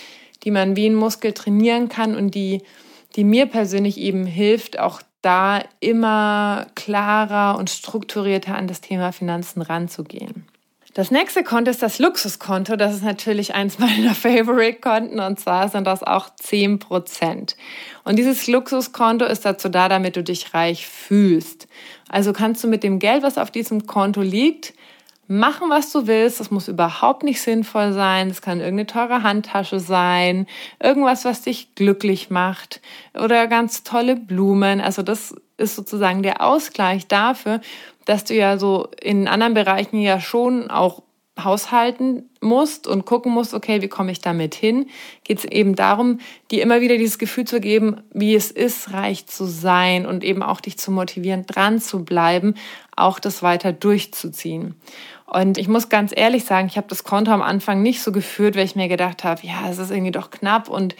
die 0.44 0.52
man 0.52 0.76
wie 0.76 0.88
ein 0.88 0.96
Muskel 0.96 1.34
trainieren 1.34 1.90
kann 1.90 2.16
und 2.16 2.36
die, 2.36 2.62
die 3.16 3.26
mir 3.26 3.48
persönlich 3.48 3.98
eben 3.98 4.26
hilft, 4.26 4.80
auch 4.80 5.02
da 5.22 5.62
immer 5.82 6.68
klarer 6.76 7.58
und 7.58 7.70
strukturierter 7.70 8.56
an 8.56 8.68
das 8.68 8.80
Thema 8.80 9.12
Finanzen 9.12 9.62
ranzugehen. 9.62 10.46
Das 11.00 11.12
nächste 11.12 11.46
Konto 11.46 11.72
ist 11.72 11.82
das 11.82 11.98
Luxuskonto. 11.98 12.76
Das 12.76 12.94
ist 12.94 13.06
natürlich 13.06 13.56
eins 13.56 13.80
meiner 13.80 14.14
Favorite-Konten 14.14 15.22
und 15.22 15.40
zwar 15.40 15.70
sind 15.70 15.88
das 15.88 16.04
auch 16.04 16.28
10%. 16.28 17.56
Und 18.04 18.20
dieses 18.20 18.48
Luxuskonto 18.48 19.24
ist 19.24 19.46
dazu 19.46 19.70
da, 19.70 19.88
damit 19.88 20.18
du 20.18 20.24
dich 20.24 20.54
reich 20.54 20.86
fühlst. 20.88 21.70
Also 22.10 22.34
kannst 22.34 22.66
du 22.66 22.68
mit 22.68 22.84
dem 22.84 23.00
Geld, 23.00 23.24
was 23.24 23.38
auf 23.38 23.50
diesem 23.50 23.88
Konto 23.88 24.22
liegt, 24.22 24.74
machen, 25.30 25.70
was 25.70 25.94
du 25.94 26.06
willst. 26.06 26.42
Das 26.42 26.52
muss 26.52 26.68
überhaupt 26.68 27.24
nicht 27.24 27.42
sinnvoll 27.42 27.94
sein. 27.94 28.30
Es 28.30 28.42
kann 28.42 28.60
irgendeine 28.60 28.88
teure 28.88 29.24
Handtasche 29.24 29.80
sein, 29.80 30.48
irgendwas, 30.84 31.24
was 31.24 31.44
dich 31.44 31.76
glücklich 31.76 32.30
macht 32.30 32.82
oder 33.14 33.48
ganz 33.48 33.84
tolle 33.84 34.18
Blumen. 34.18 34.82
Also 34.82 35.02
das 35.02 35.34
ist 35.60 35.76
sozusagen 35.76 36.24
der 36.24 36.42
Ausgleich 36.42 37.08
dafür, 37.08 37.62
dass 38.06 38.24
du 38.24 38.34
ja 38.34 38.58
so 38.58 38.88
in 39.02 39.28
anderen 39.28 39.54
Bereichen 39.54 40.02
ja 40.02 40.20
schon 40.20 40.70
auch 40.70 41.04
haushalten 41.44 42.30
musst 42.42 42.88
und 42.88 43.06
gucken 43.06 43.32
musst, 43.32 43.54
okay, 43.54 43.82
wie 43.82 43.88
komme 43.88 44.12
ich 44.12 44.20
damit 44.20 44.56
hin, 44.56 44.88
geht 45.24 45.40
es 45.40 45.46
eben 45.46 45.76
darum, 45.76 46.20
dir 46.52 46.62
immer 46.62 46.82
wieder 46.82 46.98
dieses 46.98 47.18
Gefühl 47.18 47.46
zu 47.46 47.60
geben, 47.60 48.02
wie 48.14 48.36
es 48.36 48.52
ist, 48.52 48.94
reich 48.94 49.28
zu 49.28 49.46
sein 49.46 50.06
und 50.06 50.24
eben 50.24 50.44
auch 50.44 50.62
dich 50.62 50.78
zu 50.78 50.92
motivieren, 50.92 51.46
dran 51.46 51.80
zu 51.80 52.04
bleiben, 52.04 52.56
auch 52.96 53.20
das 53.20 53.44
weiter 53.44 53.74
durchzuziehen. 53.74 54.76
Und 55.32 55.60
ich 55.60 55.68
muss 55.68 55.90
ganz 55.90 56.12
ehrlich 56.16 56.44
sagen, 56.44 56.68
ich 56.68 56.78
habe 56.78 56.88
das 56.88 57.04
Konto 57.04 57.32
am 57.32 57.44
Anfang 57.44 57.84
nicht 57.84 58.02
so 58.02 58.12
geführt, 58.12 58.56
weil 58.56 58.66
ich 58.66 58.76
mir 58.76 58.88
gedacht 58.88 59.24
habe, 59.24 59.42
ja, 59.46 59.70
es 59.70 59.78
ist 59.78 59.92
irgendwie 59.92 60.12
doch 60.12 60.32
knapp 60.32 60.70
und 60.70 60.96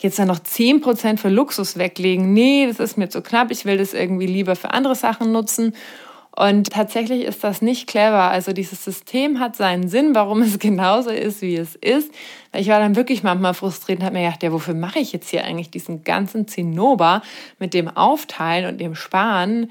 jetzt 0.00 0.18
dann 0.18 0.28
noch 0.28 0.38
zehn 0.38 0.80
Prozent 0.80 1.20
für 1.20 1.28
Luxus 1.28 1.76
weglegen. 1.76 2.32
Nee, 2.32 2.66
das 2.66 2.80
ist 2.80 2.96
mir 2.96 3.10
zu 3.10 3.20
knapp. 3.20 3.50
Ich 3.50 3.66
will 3.66 3.76
das 3.76 3.92
irgendwie 3.92 4.26
lieber 4.26 4.56
für 4.56 4.70
andere 4.70 4.94
Sachen 4.94 5.32
nutzen. 5.32 5.74
Und 6.36 6.70
tatsächlich 6.72 7.24
ist 7.24 7.44
das 7.44 7.62
nicht 7.62 7.86
clever. 7.86 8.30
Also 8.30 8.52
dieses 8.52 8.82
System 8.82 9.38
hat 9.38 9.54
seinen 9.54 9.88
Sinn, 9.88 10.14
warum 10.14 10.40
es 10.40 10.58
genauso 10.58 11.10
ist, 11.10 11.42
wie 11.42 11.56
es 11.56 11.76
ist. 11.76 12.10
Ich 12.54 12.68
war 12.68 12.80
dann 12.80 12.96
wirklich 12.96 13.22
manchmal 13.22 13.54
frustriert 13.54 14.00
und 14.00 14.06
habe 14.06 14.16
mir 14.16 14.24
gedacht, 14.24 14.42
ja, 14.42 14.50
wofür 14.50 14.74
mache 14.74 14.98
ich 14.98 15.12
jetzt 15.12 15.28
hier 15.28 15.44
eigentlich 15.44 15.70
diesen 15.70 16.04
ganzen 16.04 16.48
Zinnober 16.48 17.22
mit 17.58 17.74
dem 17.74 17.88
Aufteilen 17.88 18.66
und 18.72 18.80
dem 18.80 18.94
Sparen? 18.94 19.70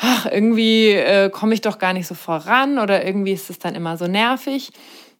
Ach, 0.00 0.26
irgendwie 0.26 0.90
äh, 0.92 1.28
komme 1.30 1.54
ich 1.54 1.60
doch 1.60 1.78
gar 1.78 1.92
nicht 1.92 2.06
so 2.06 2.14
voran 2.14 2.78
oder 2.78 3.04
irgendwie 3.04 3.32
ist 3.32 3.50
es 3.50 3.58
dann 3.58 3.74
immer 3.74 3.96
so 3.96 4.06
nervig. 4.06 4.70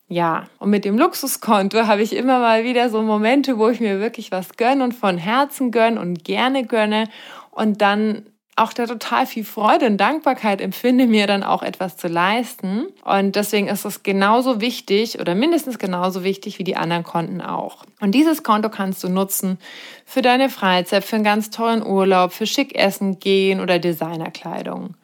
Ja, 0.08 0.44
und 0.58 0.70
mit 0.70 0.84
dem 0.84 0.96
Luxuskonto 0.96 1.86
habe 1.86 2.02
ich 2.02 2.14
immer 2.16 2.38
mal 2.38 2.64
wieder 2.64 2.88
so 2.88 3.02
Momente, 3.02 3.58
wo 3.58 3.68
ich 3.68 3.80
mir 3.80 4.00
wirklich 4.00 4.32
was 4.32 4.56
gönne 4.56 4.84
und 4.84 4.94
von 4.94 5.18
Herzen 5.18 5.70
gönne 5.70 6.00
und 6.00 6.24
gerne 6.24 6.64
gönne 6.64 7.08
und 7.50 7.82
dann 7.82 8.24
auch 8.58 8.72
da 8.72 8.86
total 8.86 9.26
viel 9.26 9.44
Freude 9.44 9.86
und 9.86 9.96
Dankbarkeit 9.96 10.60
empfinde, 10.60 11.06
mir 11.06 11.26
dann 11.26 11.42
auch 11.42 11.62
etwas 11.62 11.96
zu 11.96 12.08
leisten. 12.08 12.86
Und 13.04 13.36
deswegen 13.36 13.68
ist 13.68 13.84
es 13.84 14.02
genauso 14.02 14.60
wichtig 14.60 15.20
oder 15.20 15.34
mindestens 15.34 15.78
genauso 15.78 16.24
wichtig 16.24 16.58
wie 16.58 16.64
die 16.64 16.76
anderen 16.76 17.04
Konten 17.04 17.40
auch. 17.40 17.84
Und 18.00 18.12
dieses 18.12 18.42
Konto 18.42 18.68
kannst 18.68 19.02
du 19.04 19.08
nutzen 19.08 19.58
für 20.04 20.22
deine 20.22 20.48
Freizeit, 20.48 21.04
für 21.04 21.16
einen 21.16 21.24
ganz 21.24 21.50
tollen 21.50 21.84
Urlaub, 21.84 22.32
für 22.32 22.46
schick 22.46 22.74
essen 22.74 23.18
gehen 23.18 23.60
oder 23.60 23.78
Designerkleidung. 23.78 24.94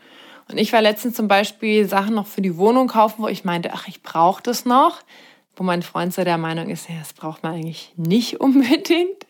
Und 0.50 0.58
ich 0.58 0.72
war 0.72 0.82
letztens 0.82 1.14
zum 1.14 1.28
Beispiel 1.28 1.88
Sachen 1.88 2.14
noch 2.14 2.26
für 2.26 2.42
die 2.42 2.56
Wohnung 2.56 2.88
kaufen, 2.88 3.22
wo 3.22 3.28
ich 3.28 3.44
meinte, 3.44 3.70
ach, 3.72 3.88
ich 3.88 4.02
brauche 4.02 4.42
das 4.42 4.64
noch. 4.64 5.00
Wo 5.56 5.62
mein 5.62 5.82
Freund 5.82 6.12
so 6.12 6.24
der 6.24 6.36
Meinung 6.36 6.68
ist, 6.68 6.88
ja, 6.88 6.96
das 6.98 7.12
braucht 7.12 7.42
man 7.42 7.54
eigentlich 7.54 7.92
nicht 7.96 8.40
unbedingt. 8.40 9.26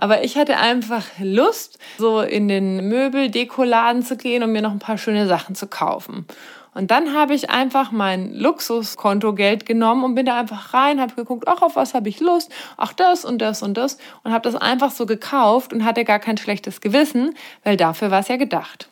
Aber 0.00 0.22
ich 0.22 0.38
hatte 0.38 0.56
einfach 0.56 1.04
Lust, 1.18 1.78
so 1.98 2.20
in 2.20 2.46
den 2.46 2.88
Möbel-Dekoladen 2.88 4.02
zu 4.02 4.16
gehen 4.16 4.44
und 4.44 4.52
mir 4.52 4.62
noch 4.62 4.70
ein 4.70 4.78
paar 4.78 4.96
schöne 4.96 5.26
Sachen 5.26 5.56
zu 5.56 5.66
kaufen. 5.66 6.24
Und 6.72 6.92
dann 6.92 7.14
habe 7.14 7.34
ich 7.34 7.50
einfach 7.50 7.90
mein 7.90 8.32
Luxuskontogeld 8.32 9.66
genommen 9.66 10.04
und 10.04 10.14
bin 10.14 10.24
da 10.24 10.38
einfach 10.38 10.72
rein, 10.72 11.00
habe 11.00 11.16
geguckt, 11.16 11.48
ach, 11.48 11.62
auf 11.62 11.74
was 11.74 11.94
habe 11.94 12.08
ich 12.08 12.20
Lust? 12.20 12.52
Ach, 12.76 12.92
das 12.92 13.24
und 13.24 13.38
das 13.38 13.64
und 13.64 13.76
das. 13.76 13.98
Und 14.22 14.32
habe 14.32 14.48
das 14.48 14.54
einfach 14.54 14.92
so 14.92 15.04
gekauft 15.04 15.72
und 15.72 15.84
hatte 15.84 16.04
gar 16.04 16.20
kein 16.20 16.36
schlechtes 16.36 16.80
Gewissen, 16.80 17.34
weil 17.64 17.76
dafür 17.76 18.12
war 18.12 18.20
es 18.20 18.28
ja 18.28 18.36
gedacht. 18.36 18.88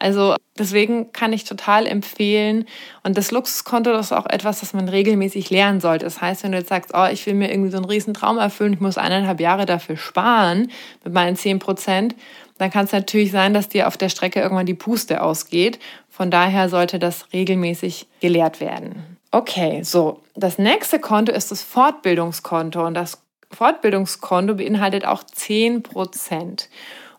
Also 0.00 0.34
deswegen 0.58 1.12
kann 1.12 1.32
ich 1.32 1.44
total 1.44 1.86
empfehlen. 1.86 2.64
Und 3.04 3.16
das 3.16 3.30
Luxuskonto 3.30 3.92
das 3.92 4.06
ist 4.06 4.12
auch 4.12 4.26
etwas, 4.26 4.60
das 4.60 4.72
man 4.72 4.88
regelmäßig 4.88 5.50
lernen 5.50 5.80
sollte. 5.80 6.06
Das 6.06 6.20
heißt, 6.20 6.42
wenn 6.42 6.52
du 6.52 6.58
jetzt 6.58 6.70
sagst, 6.70 6.92
oh, 6.94 7.06
ich 7.12 7.24
will 7.26 7.34
mir 7.34 7.50
irgendwie 7.50 7.70
so 7.70 7.76
einen 7.76 7.86
riesen 7.86 8.14
Traum 8.14 8.38
erfüllen, 8.38 8.72
ich 8.72 8.80
muss 8.80 8.98
eineinhalb 8.98 9.40
Jahre 9.40 9.66
dafür 9.66 9.96
sparen 9.96 10.70
mit 11.04 11.12
meinen 11.12 11.36
zehn 11.36 11.58
Prozent, 11.58 12.16
dann 12.58 12.70
kann 12.70 12.86
es 12.86 12.92
natürlich 12.92 13.30
sein, 13.30 13.54
dass 13.54 13.68
dir 13.68 13.86
auf 13.86 13.96
der 13.96 14.08
Strecke 14.08 14.40
irgendwann 14.40 14.66
die 14.66 14.74
Puste 14.74 15.22
ausgeht. 15.22 15.78
Von 16.08 16.30
daher 16.30 16.68
sollte 16.68 16.98
das 16.98 17.32
regelmäßig 17.32 18.06
gelehrt 18.20 18.60
werden. 18.60 19.18
Okay, 19.30 19.82
so. 19.82 20.20
Das 20.34 20.58
nächste 20.58 20.98
Konto 20.98 21.32
ist 21.32 21.50
das 21.50 21.62
Fortbildungskonto 21.62 22.84
und 22.84 22.94
das 22.94 23.22
Fortbildungskonto 23.52 24.54
beinhaltet 24.54 25.04
auch 25.04 25.24
zehn 25.24 25.82
Prozent. 25.82 26.68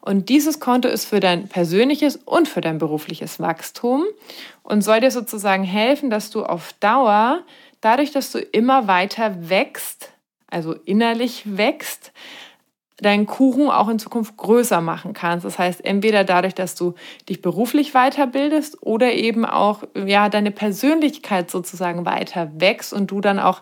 Und 0.02 0.30
dieses 0.30 0.60
Konto 0.60 0.88
ist 0.88 1.06
für 1.06 1.20
dein 1.20 1.48
persönliches 1.48 2.16
und 2.16 2.48
für 2.48 2.62
dein 2.62 2.80
berufliches 2.80 3.40
Wachstum 3.40 4.04
und 4.64 4.82
soll 4.82 5.00
dir 5.00 5.12
sozusagen 5.12 5.64
helfen, 5.64 6.10
dass 6.10 6.32
du 6.32 6.44
auf 6.44 6.74
Dauer, 6.80 7.42
dadurch, 7.82 8.12
dass 8.12 8.32
du 8.32 8.40
immer 8.40 8.88
weiter 8.88 9.50
wächst, 9.50 10.12
also 10.48 10.74
innerlich 10.74 11.44
wächst, 11.58 12.12
deinen 13.02 13.26
Kuchen 13.26 13.70
auch 13.70 13.90
in 13.90 14.00
Zukunft 14.00 14.38
größer 14.38 14.80
machen 14.80 15.14
kannst. 15.14 15.44
Das 15.44 15.58
heißt, 15.58 15.84
entweder 15.84 16.24
dadurch, 16.24 16.54
dass 16.54 16.76
du 16.76 16.94
dich 17.28 17.42
beruflich 17.42 17.94
weiterbildest 17.94 18.82
oder 18.82 19.12
eben 19.12 19.44
auch, 19.44 19.84
ja, 19.96 20.30
deine 20.30 20.52
Persönlichkeit 20.52 21.50
sozusagen 21.50 22.06
weiter 22.06 22.52
wächst 22.56 22.94
und 22.94 23.10
du 23.10 23.20
dann 23.20 23.40
auch 23.40 23.62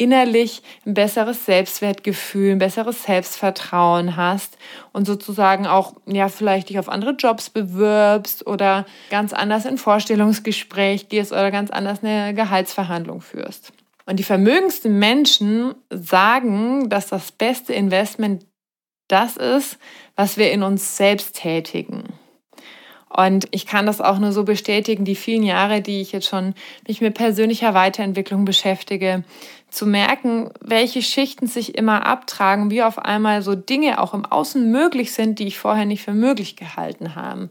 innerlich 0.00 0.62
ein 0.86 0.94
besseres 0.94 1.44
Selbstwertgefühl, 1.44 2.52
ein 2.52 2.58
besseres 2.58 3.02
Selbstvertrauen 3.02 4.16
hast 4.16 4.56
und 4.92 5.04
sozusagen 5.04 5.66
auch, 5.66 5.94
ja, 6.06 6.28
vielleicht 6.28 6.70
dich 6.70 6.78
auf 6.78 6.88
andere 6.88 7.10
Jobs 7.10 7.50
bewirbst 7.50 8.46
oder 8.46 8.86
ganz 9.10 9.34
anders 9.34 9.66
in 9.66 9.76
Vorstellungsgespräch 9.76 11.10
gehst 11.10 11.32
oder 11.32 11.50
ganz 11.50 11.70
anders 11.70 12.02
eine 12.02 12.32
Gehaltsverhandlung 12.32 13.20
führst. 13.20 13.72
Und 14.06 14.16
die 14.16 14.24
vermögendsten 14.24 14.98
Menschen 14.98 15.74
sagen, 15.90 16.88
dass 16.88 17.08
das 17.08 17.30
beste 17.30 17.74
Investment 17.74 18.46
das 19.06 19.36
ist, 19.36 19.78
was 20.16 20.38
wir 20.38 20.50
in 20.50 20.62
uns 20.62 20.96
selbst 20.96 21.36
tätigen. 21.36 22.04
Und 23.12 23.48
ich 23.50 23.66
kann 23.66 23.86
das 23.86 24.00
auch 24.00 24.18
nur 24.18 24.32
so 24.32 24.44
bestätigen, 24.44 25.04
die 25.04 25.16
vielen 25.16 25.42
Jahre, 25.42 25.80
die 25.80 26.00
ich 26.00 26.12
jetzt 26.12 26.28
schon 26.28 26.54
mich 26.86 27.00
mit 27.00 27.14
persönlicher 27.14 27.74
Weiterentwicklung 27.74 28.44
beschäftige, 28.44 29.24
zu 29.68 29.86
merken, 29.86 30.50
welche 30.60 31.02
Schichten 31.02 31.46
sich 31.46 31.76
immer 31.76 32.06
abtragen, 32.06 32.70
wie 32.70 32.82
auf 32.82 32.98
einmal 32.98 33.42
so 33.42 33.54
Dinge 33.54 34.00
auch 34.00 34.14
im 34.14 34.24
Außen 34.24 34.70
möglich 34.70 35.12
sind, 35.12 35.38
die 35.38 35.46
ich 35.46 35.58
vorher 35.58 35.86
nicht 35.86 36.02
für 36.02 36.12
möglich 36.12 36.56
gehalten 36.56 37.14
habe. 37.14 37.50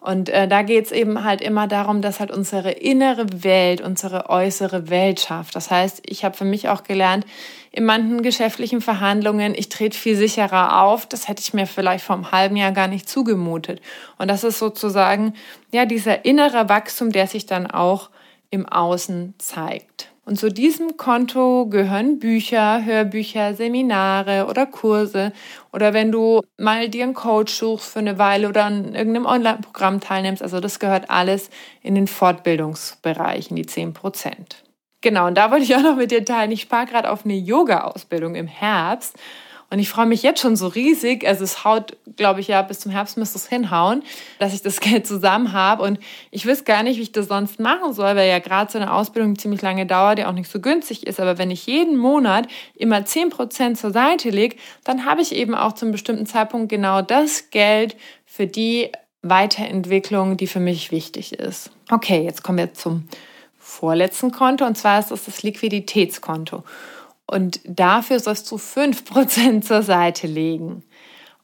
Und 0.00 0.28
äh, 0.28 0.46
da 0.46 0.62
geht 0.62 0.86
es 0.86 0.92
eben 0.92 1.24
halt 1.24 1.40
immer 1.40 1.66
darum, 1.66 2.02
dass 2.02 2.20
halt 2.20 2.30
unsere 2.30 2.70
innere 2.70 3.26
Welt, 3.42 3.80
unsere 3.80 4.30
äußere 4.30 4.90
Welt 4.90 5.18
schafft. 5.18 5.56
Das 5.56 5.72
heißt, 5.72 6.02
ich 6.06 6.24
habe 6.24 6.36
für 6.36 6.44
mich 6.44 6.68
auch 6.68 6.84
gelernt, 6.84 7.26
in 7.72 7.84
manchen 7.84 8.22
geschäftlichen 8.22 8.80
Verhandlungen, 8.80 9.54
ich 9.56 9.68
trete 9.68 9.98
viel 9.98 10.16
sicherer 10.16 10.82
auf. 10.82 11.06
Das 11.06 11.26
hätte 11.26 11.42
ich 11.42 11.52
mir 11.52 11.66
vielleicht 11.66 12.04
vor 12.04 12.14
einem 12.14 12.30
halben 12.30 12.56
Jahr 12.56 12.72
gar 12.72 12.86
nicht 12.86 13.08
zugemutet. 13.08 13.80
Und 14.18 14.28
das 14.28 14.44
ist 14.44 14.60
sozusagen 14.60 15.34
ja 15.72 15.84
dieser 15.84 16.24
innere 16.24 16.68
Wachstum, 16.68 17.10
der 17.10 17.26
sich 17.26 17.46
dann 17.46 17.68
auch 17.68 18.10
im 18.50 18.66
Außen 18.66 19.34
zeigt. 19.38 20.10
Und 20.28 20.36
zu 20.36 20.50
diesem 20.50 20.98
Konto 20.98 21.68
gehören 21.70 22.18
Bücher, 22.18 22.84
Hörbücher, 22.84 23.54
Seminare 23.54 24.44
oder 24.46 24.66
Kurse. 24.66 25.32
Oder 25.72 25.94
wenn 25.94 26.12
du 26.12 26.42
mal 26.58 26.90
dir 26.90 27.04
einen 27.04 27.14
Coach 27.14 27.54
suchst 27.54 27.94
für 27.94 28.00
eine 28.00 28.18
Weile 28.18 28.50
oder 28.50 28.66
an 28.66 28.94
irgendeinem 28.94 29.24
Online-Programm 29.24 30.00
teilnimmst. 30.00 30.42
Also 30.42 30.60
das 30.60 30.80
gehört 30.80 31.08
alles 31.08 31.48
in 31.80 31.94
den 31.94 32.06
Fortbildungsbereich, 32.06 33.48
in 33.48 33.56
die 33.56 33.64
10 33.64 33.94
Prozent. 33.94 34.64
Genau, 35.00 35.28
und 35.28 35.38
da 35.38 35.50
wollte 35.50 35.64
ich 35.64 35.74
auch 35.74 35.82
noch 35.82 35.96
mit 35.96 36.10
dir 36.10 36.22
teilen. 36.22 36.52
Ich 36.52 36.60
spare 36.60 36.84
gerade 36.84 37.10
auf 37.10 37.24
eine 37.24 37.38
Yoga-Ausbildung 37.38 38.34
im 38.34 38.48
Herbst. 38.48 39.16
Und 39.70 39.80
ich 39.80 39.90
freue 39.90 40.06
mich 40.06 40.22
jetzt 40.22 40.40
schon 40.40 40.56
so 40.56 40.66
riesig. 40.66 41.26
Also 41.26 41.44
es 41.44 41.62
haut, 41.62 41.96
glaube 42.16 42.40
ich, 42.40 42.48
ja, 42.48 42.62
bis 42.62 42.80
zum 42.80 42.90
Herbst 42.90 43.18
müsste 43.18 43.36
es 43.36 43.48
hinhauen, 43.48 44.02
dass 44.38 44.54
ich 44.54 44.62
das 44.62 44.80
Geld 44.80 45.06
zusammen 45.06 45.52
habe. 45.52 45.82
Und 45.82 45.98
ich 46.30 46.46
wüsste 46.46 46.64
gar 46.64 46.82
nicht, 46.82 46.96
wie 46.96 47.02
ich 47.02 47.12
das 47.12 47.28
sonst 47.28 47.60
machen 47.60 47.92
soll, 47.92 48.16
weil 48.16 48.28
ja 48.28 48.38
gerade 48.38 48.72
so 48.72 48.78
eine 48.78 48.92
Ausbildung 48.92 49.38
ziemlich 49.38 49.60
lange 49.60 49.84
dauert, 49.84 50.18
die 50.18 50.24
auch 50.24 50.32
nicht 50.32 50.50
so 50.50 50.60
günstig 50.60 51.06
ist. 51.06 51.20
Aber 51.20 51.36
wenn 51.36 51.50
ich 51.50 51.66
jeden 51.66 51.98
Monat 51.98 52.48
immer 52.74 53.04
zehn 53.04 53.28
Prozent 53.28 53.78
zur 53.78 53.90
Seite 53.90 54.30
lege, 54.30 54.56
dann 54.84 55.04
habe 55.04 55.20
ich 55.20 55.34
eben 55.34 55.54
auch 55.54 55.74
zum 55.74 55.92
bestimmten 55.92 56.24
Zeitpunkt 56.24 56.70
genau 56.70 57.02
das 57.02 57.50
Geld 57.50 57.94
für 58.24 58.46
die 58.46 58.90
Weiterentwicklung, 59.20 60.38
die 60.38 60.46
für 60.46 60.60
mich 60.60 60.92
wichtig 60.92 61.34
ist. 61.34 61.70
Okay, 61.90 62.22
jetzt 62.22 62.42
kommen 62.42 62.58
wir 62.58 62.72
zum 62.72 63.06
vorletzten 63.58 64.32
Konto 64.32 64.64
und 64.64 64.78
zwar 64.78 64.98
ist 64.98 65.10
das 65.10 65.26
das 65.26 65.42
Liquiditätskonto. 65.42 66.64
Und 67.30 67.60
dafür 67.64 68.18
sollst 68.20 68.50
du 68.50 68.56
5% 68.56 69.60
zur 69.60 69.82
Seite 69.82 70.26
legen. 70.26 70.82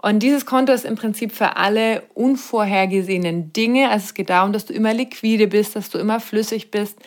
Und 0.00 0.20
dieses 0.20 0.46
Konto 0.46 0.72
ist 0.72 0.84
im 0.84 0.96
Prinzip 0.96 1.32
für 1.32 1.56
alle 1.56 2.02
unvorhergesehenen 2.14 3.52
Dinge. 3.52 3.90
Also 3.90 4.04
es 4.04 4.14
geht 4.14 4.30
darum, 4.30 4.52
dass 4.52 4.64
du 4.64 4.72
immer 4.72 4.94
liquide 4.94 5.46
bist, 5.46 5.76
dass 5.76 5.90
du 5.90 5.98
immer 5.98 6.20
flüssig 6.20 6.70
bist, 6.70 6.98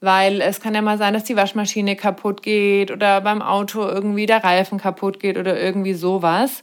weil 0.00 0.40
es 0.40 0.60
kann 0.60 0.74
ja 0.74 0.82
mal 0.82 0.98
sein, 0.98 1.14
dass 1.14 1.24
die 1.24 1.36
Waschmaschine 1.36 1.94
kaputt 1.94 2.42
geht 2.42 2.90
oder 2.90 3.20
beim 3.20 3.42
Auto 3.42 3.86
irgendwie 3.86 4.26
der 4.26 4.42
Reifen 4.42 4.78
kaputt 4.78 5.20
geht 5.20 5.38
oder 5.38 5.60
irgendwie 5.60 5.94
sowas. 5.94 6.62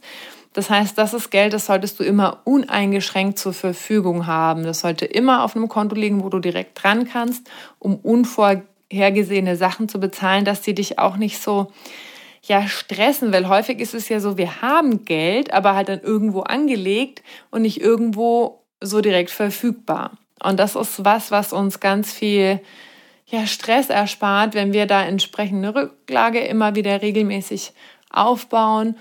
Das 0.52 0.70
heißt, 0.70 0.96
das 0.98 1.14
ist 1.14 1.30
Geld, 1.30 1.52
das 1.52 1.66
solltest 1.66 1.98
du 1.98 2.04
immer 2.04 2.42
uneingeschränkt 2.44 3.38
zur 3.38 3.54
Verfügung 3.54 4.26
haben. 4.26 4.64
Das 4.64 4.80
sollte 4.80 5.04
immer 5.06 5.42
auf 5.42 5.56
einem 5.56 5.68
Konto 5.68 5.96
liegen, 5.96 6.22
wo 6.22 6.28
du 6.28 6.38
direkt 6.38 6.82
dran 6.82 7.08
kannst, 7.08 7.50
um 7.78 7.96
unvorhergesehene 7.96 8.73
hergesehene 8.90 9.56
Sachen 9.56 9.88
zu 9.88 9.98
bezahlen, 9.98 10.44
dass 10.44 10.62
die 10.62 10.74
dich 10.74 10.98
auch 10.98 11.16
nicht 11.16 11.40
so 11.40 11.72
ja 12.42 12.66
stressen, 12.66 13.32
weil 13.32 13.48
häufig 13.48 13.80
ist 13.80 13.94
es 13.94 14.08
ja 14.08 14.20
so, 14.20 14.36
wir 14.36 14.62
haben 14.62 15.04
Geld, 15.04 15.52
aber 15.52 15.74
halt 15.74 15.88
dann 15.88 16.00
irgendwo 16.00 16.40
angelegt 16.40 17.22
und 17.50 17.62
nicht 17.62 17.80
irgendwo 17.80 18.64
so 18.80 19.00
direkt 19.00 19.30
verfügbar. 19.30 20.18
Und 20.42 20.60
das 20.60 20.76
ist 20.76 21.04
was, 21.04 21.30
was 21.30 21.52
uns 21.52 21.80
ganz 21.80 22.12
viel 22.12 22.60
ja, 23.26 23.46
Stress 23.46 23.88
erspart, 23.88 24.54
wenn 24.54 24.72
wir 24.72 24.86
da 24.86 25.02
entsprechende 25.04 25.74
Rücklage 25.74 26.40
immer 26.40 26.74
wieder 26.74 27.00
regelmäßig 27.00 27.72
aufbauen, 28.10 28.96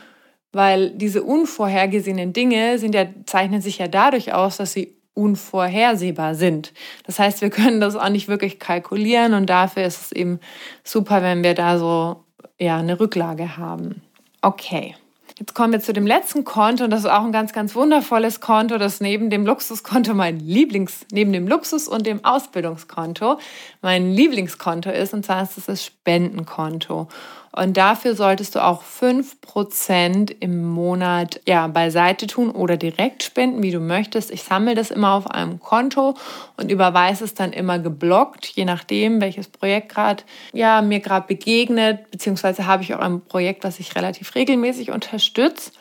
weil 0.53 0.91
diese 0.91 1.23
unvorhergesehenen 1.23 2.31
Dinge 2.31 2.79
sind 2.79 2.95
ja, 2.95 3.05
zeichnen 3.25 3.61
sich 3.61 3.79
ja 3.79 3.87
dadurch 3.87 4.33
aus, 4.33 4.57
dass 4.57 4.73
sie 4.73 4.95
unvorhersehbar 5.13 6.35
sind. 6.35 6.73
Das 7.05 7.19
heißt, 7.19 7.41
wir 7.41 7.49
können 7.49 7.79
das 7.79 7.95
auch 7.95 8.09
nicht 8.09 8.27
wirklich 8.27 8.59
kalkulieren 8.59 9.33
und 9.33 9.47
dafür 9.49 9.83
ist 9.83 10.01
es 10.01 10.11
eben 10.11 10.39
super, 10.83 11.21
wenn 11.21 11.43
wir 11.43 11.53
da 11.53 11.77
so 11.77 12.23
ja 12.59 12.77
eine 12.77 12.99
Rücklage 12.99 13.57
haben. 13.57 14.01
Okay. 14.41 14.95
Jetzt 15.39 15.55
kommen 15.55 15.73
wir 15.73 15.79
zu 15.79 15.93
dem 15.93 16.05
letzten 16.05 16.43
Konto 16.43 16.83
und 16.83 16.91
das 16.91 17.01
ist 17.01 17.09
auch 17.09 17.23
ein 17.23 17.31
ganz, 17.31 17.53
ganz 17.53 17.73
wundervolles 17.73 18.39
Konto, 18.39 18.77
das 18.77 19.01
neben 19.01 19.31
dem 19.31 19.47
Luxuskonto 19.47 20.13
mein 20.13 20.39
Lieblings, 20.39 21.07
neben 21.11 21.33
dem 21.33 21.47
Luxus- 21.47 21.87
und 21.87 22.05
dem 22.05 22.23
Ausbildungskonto 22.23 23.39
mein 23.81 24.11
Lieblingskonto 24.11 24.91
ist 24.91 25.13
und 25.13 25.25
zwar 25.25 25.41
ist 25.41 25.57
es 25.57 25.65
das 25.65 25.83
Spendenkonto. 25.83 27.07
Und 27.55 27.77
dafür 27.77 28.15
solltest 28.15 28.55
du 28.55 28.63
auch 28.63 28.81
fünf 28.81 29.39
Prozent 29.39 30.35
im 30.39 30.65
Monat 30.65 31.39
ja, 31.47 31.67
beiseite 31.67 32.25
tun 32.25 32.49
oder 32.49 32.77
direkt 32.77 33.21
spenden, 33.21 33.61
wie 33.61 33.69
du 33.69 33.79
möchtest. 33.79 34.31
Ich 34.31 34.41
sammle 34.41 34.73
das 34.73 34.89
immer 34.89 35.13
auf 35.13 35.29
einem 35.29 35.59
Konto 35.59 36.15
und 36.57 36.71
überweise 36.71 37.23
es 37.23 37.35
dann 37.35 37.53
immer 37.53 37.77
geblockt, 37.77 38.47
je 38.47 38.65
nachdem, 38.65 39.21
welches 39.21 39.49
Projekt 39.49 39.89
gerade 39.89 40.23
ja, 40.51 40.81
mir 40.81 40.99
gerade 40.99 41.27
begegnet, 41.27 42.09
beziehungsweise 42.09 42.65
habe 42.65 42.81
ich 42.81 42.95
auch 42.95 42.99
ein 42.99 43.21
Projekt, 43.21 43.63
was 43.63 43.79
ich 43.79 43.95
relativ 43.95 44.33
regelmäßig 44.33 44.89
unterstütze. 44.89 45.71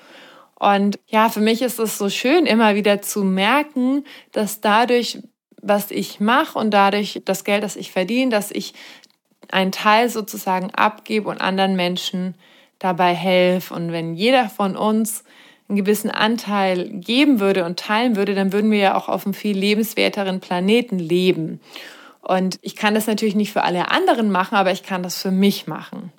Und 0.56 0.98
ja, 1.08 1.30
für 1.30 1.40
mich 1.40 1.62
ist 1.62 1.78
es 1.78 1.96
so 1.96 2.10
schön, 2.10 2.44
immer 2.44 2.74
wieder 2.74 3.00
zu 3.00 3.24
merken, 3.24 4.04
dass 4.30 4.60
dadurch, 4.60 5.20
was 5.62 5.90
ich 5.90 6.20
mache 6.20 6.58
und 6.58 6.70
dadurch 6.70 7.22
das 7.24 7.44
Geld, 7.44 7.64
das 7.64 7.76
ich 7.76 7.92
verdiene, 7.92 8.30
dass 8.30 8.50
ich 8.50 8.74
einen 9.52 9.70
Teil 9.72 10.08
sozusagen 10.08 10.70
abgebe 10.74 11.28
und 11.28 11.40
anderen 11.40 11.76
Menschen 11.76 12.34
dabei 12.78 13.14
helfe. 13.14 13.74
Und 13.74 13.92
wenn 13.92 14.14
jeder 14.14 14.48
von 14.48 14.76
uns 14.76 15.24
einen 15.68 15.76
gewissen 15.76 16.10
Anteil 16.10 16.88
geben 16.88 17.38
würde 17.38 17.64
und 17.64 17.78
teilen 17.78 18.16
würde, 18.16 18.34
dann 18.34 18.52
würden 18.52 18.70
wir 18.70 18.78
ja 18.78 18.94
auch 18.96 19.08
auf 19.08 19.24
einem 19.24 19.34
viel 19.34 19.56
lebenswerteren 19.56 20.40
Planeten 20.40 20.98
leben. 20.98 21.60
Und 22.20 22.58
ich 22.62 22.76
kann 22.76 22.94
das 22.94 23.06
natürlich 23.06 23.34
nicht 23.34 23.52
für 23.52 23.62
alle 23.62 23.90
anderen 23.90 24.30
machen, 24.30 24.56
aber 24.56 24.72
ich 24.72 24.82
kann 24.82 25.02
das 25.02 25.20
für 25.20 25.30
mich 25.30 25.66
machen. 25.66 26.12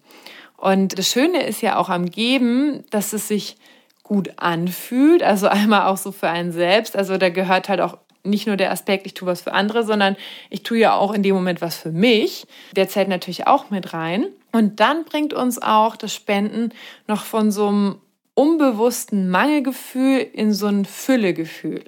Und 0.58 0.98
das 0.98 1.10
Schöne 1.10 1.44
ist 1.44 1.62
ja 1.62 1.78
auch 1.78 1.90
am 1.90 2.10
Geben, 2.10 2.84
dass 2.90 3.14
es 3.14 3.28
sich 3.28 3.58
gut 4.04 4.34
anfühlt. 4.38 5.24
Also 5.24 5.48
einmal 5.50 5.88
auch 5.88 5.98
so 5.98 6.12
für 6.12 6.30
einen 6.30 6.52
selbst. 6.52 6.96
Also 6.96 7.18
da 7.18 7.30
gehört 7.30 7.68
halt 7.68 7.82
auch 7.82 7.98
nicht 8.24 8.48
nur 8.48 8.58
der 8.58 8.72
Aspekt, 8.72 9.06
ich 9.06 9.14
tue 9.14 9.28
was 9.28 9.42
für 9.42 9.54
andere, 9.54 9.84
sondern 9.84 10.16
ich 10.50 10.64
tue 10.64 10.78
ja 10.78 10.96
auch 10.96 11.14
in 11.14 11.24
dem 11.24 11.36
Moment 11.36 11.62
was 11.62 11.76
für 11.76 11.92
mich. 11.92 12.48
Der 12.76 12.88
zählt 12.88 13.10
natürlich 13.10 13.48
auch 13.48 13.70
mit 13.70 13.94
rein. 13.94 14.28
Und 14.52 14.80
dann 14.80 15.04
bringt 15.04 15.34
uns 15.34 15.62
auch 15.62 15.96
das 15.96 16.14
Spenden 16.14 16.74
noch 17.08 17.24
von 17.24 17.52
so 17.52 17.68
einem 17.68 17.96
unbewussten 18.36 19.30
Mangelgefühl 19.30 20.20
in 20.20 20.54
so 20.54 20.68
ein 20.68 20.86
Füllegefühl. 20.86 21.84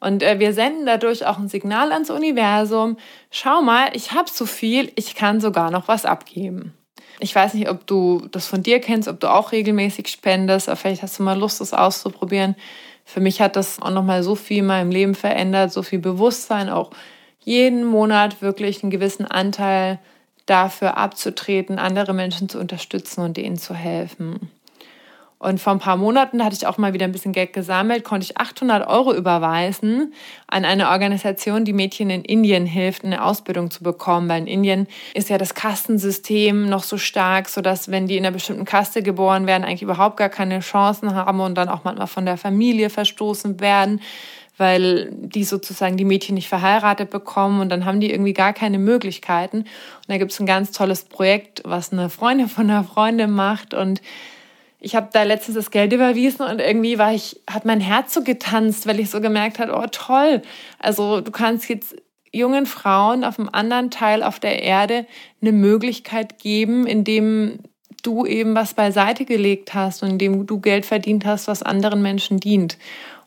Und 0.00 0.22
äh, 0.22 0.38
wir 0.40 0.52
senden 0.52 0.84
dadurch 0.84 1.26
auch 1.26 1.38
ein 1.38 1.48
Signal 1.48 1.92
ans 1.92 2.10
Universum. 2.10 2.96
Schau 3.30 3.62
mal, 3.62 3.90
ich 3.94 4.12
habe 4.12 4.28
so 4.28 4.46
viel, 4.46 4.90
ich 4.96 5.14
kann 5.14 5.40
sogar 5.40 5.70
noch 5.70 5.86
was 5.86 6.04
abgeben. 6.04 6.74
Ich 7.20 7.34
weiß 7.34 7.54
nicht, 7.54 7.70
ob 7.70 7.86
du 7.86 8.26
das 8.32 8.48
von 8.48 8.64
dir 8.64 8.80
kennst, 8.80 9.06
ob 9.06 9.20
du 9.20 9.32
auch 9.32 9.52
regelmäßig 9.52 10.08
spendest, 10.08 10.68
aber 10.68 10.76
vielleicht 10.76 11.02
hast 11.02 11.20
du 11.20 11.22
mal 11.22 11.38
Lust, 11.38 11.60
das 11.60 11.72
auszuprobieren. 11.72 12.56
Für 13.04 13.20
mich 13.20 13.40
hat 13.40 13.56
das 13.56 13.80
auch 13.80 13.90
nochmal 13.90 14.22
so 14.22 14.34
viel 14.34 14.58
in 14.58 14.66
meinem 14.66 14.90
Leben 14.90 15.14
verändert, 15.14 15.72
so 15.72 15.82
viel 15.82 15.98
Bewusstsein, 15.98 16.68
auch 16.68 16.90
jeden 17.40 17.84
Monat 17.84 18.40
wirklich 18.40 18.82
einen 18.82 18.90
gewissen 18.90 19.26
Anteil 19.26 19.98
dafür 20.46 20.96
abzutreten, 20.96 21.78
andere 21.78 22.14
Menschen 22.14 22.48
zu 22.48 22.58
unterstützen 22.58 23.22
und 23.22 23.36
denen 23.36 23.58
zu 23.58 23.74
helfen. 23.74 24.50
Und 25.42 25.58
vor 25.58 25.72
ein 25.72 25.80
paar 25.80 25.96
Monaten 25.96 26.44
hatte 26.44 26.54
ich 26.54 26.68
auch 26.68 26.78
mal 26.78 26.92
wieder 26.92 27.04
ein 27.04 27.10
bisschen 27.10 27.32
Geld 27.32 27.52
gesammelt, 27.52 28.04
konnte 28.04 28.22
ich 28.22 28.38
800 28.38 28.86
Euro 28.86 29.12
überweisen 29.12 30.14
an 30.46 30.64
eine 30.64 30.90
Organisation, 30.90 31.64
die 31.64 31.72
Mädchen 31.72 32.10
in 32.10 32.22
Indien 32.22 32.64
hilft, 32.64 33.04
eine 33.04 33.24
Ausbildung 33.24 33.68
zu 33.72 33.82
bekommen. 33.82 34.28
Weil 34.28 34.42
in 34.42 34.46
Indien 34.46 34.86
ist 35.14 35.30
ja 35.30 35.38
das 35.38 35.54
Kastensystem 35.54 36.68
noch 36.68 36.84
so 36.84 36.96
stark, 36.96 37.48
sodass 37.48 37.90
wenn 37.90 38.06
die 38.06 38.18
in 38.18 38.24
einer 38.24 38.32
bestimmten 38.32 38.64
Kaste 38.64 39.02
geboren 39.02 39.48
werden, 39.48 39.64
eigentlich 39.64 39.82
überhaupt 39.82 40.16
gar 40.16 40.28
keine 40.28 40.60
Chancen 40.60 41.12
haben 41.12 41.40
und 41.40 41.56
dann 41.56 41.68
auch 41.68 41.82
manchmal 41.82 42.06
von 42.06 42.24
der 42.24 42.36
Familie 42.36 42.88
verstoßen 42.88 43.58
werden 43.58 44.00
weil 44.58 45.10
die 45.12 45.42
sozusagen 45.44 45.96
die 45.96 46.04
Mädchen 46.04 46.34
nicht 46.34 46.48
verheiratet 46.48 47.10
bekommen 47.10 47.60
und 47.62 47.70
dann 47.70 47.84
haben 47.84 47.98
die 47.98 48.12
irgendwie 48.12 48.34
gar 48.34 48.52
keine 48.52 48.78
Möglichkeiten. 48.78 49.60
Und 49.62 49.68
da 50.06 50.18
gibt 50.18 50.30
es 50.30 50.38
ein 50.38 50.46
ganz 50.46 50.70
tolles 50.70 51.04
Projekt, 51.04 51.62
was 51.64 51.90
eine 51.90 52.10
Freundin 52.10 52.48
von 52.48 52.70
einer 52.70 52.84
Freundin 52.84 53.30
macht 53.30 53.74
und 53.74 54.02
ich 54.82 54.96
habe 54.96 55.08
da 55.12 55.22
letztens 55.22 55.56
das 55.56 55.70
Geld 55.70 55.92
überwiesen 55.92 56.44
und 56.44 56.60
irgendwie 56.60 56.98
war 56.98 57.14
ich, 57.14 57.40
hat 57.48 57.64
mein 57.64 57.80
Herz 57.80 58.12
so 58.12 58.22
getanzt, 58.22 58.86
weil 58.86 58.98
ich 58.98 59.10
so 59.10 59.20
gemerkt 59.20 59.60
habe, 59.60 59.74
oh 59.74 59.86
toll. 59.90 60.42
Also 60.78 61.20
du 61.20 61.30
kannst 61.30 61.68
jetzt 61.68 61.94
jungen 62.32 62.66
Frauen 62.66 63.24
auf 63.24 63.38
einem 63.38 63.48
anderen 63.52 63.90
Teil 63.90 64.22
auf 64.22 64.40
der 64.40 64.62
Erde 64.62 65.06
eine 65.40 65.52
Möglichkeit 65.52 66.38
geben, 66.40 66.86
indem 66.86 67.60
du 68.02 68.26
eben 68.26 68.56
was 68.56 68.74
beiseite 68.74 69.24
gelegt 69.24 69.72
hast 69.72 70.02
und 70.02 70.10
indem 70.10 70.46
du 70.46 70.58
Geld 70.58 70.84
verdient 70.84 71.24
hast, 71.24 71.46
was 71.46 71.62
anderen 71.62 72.02
Menschen 72.02 72.40
dient. 72.40 72.76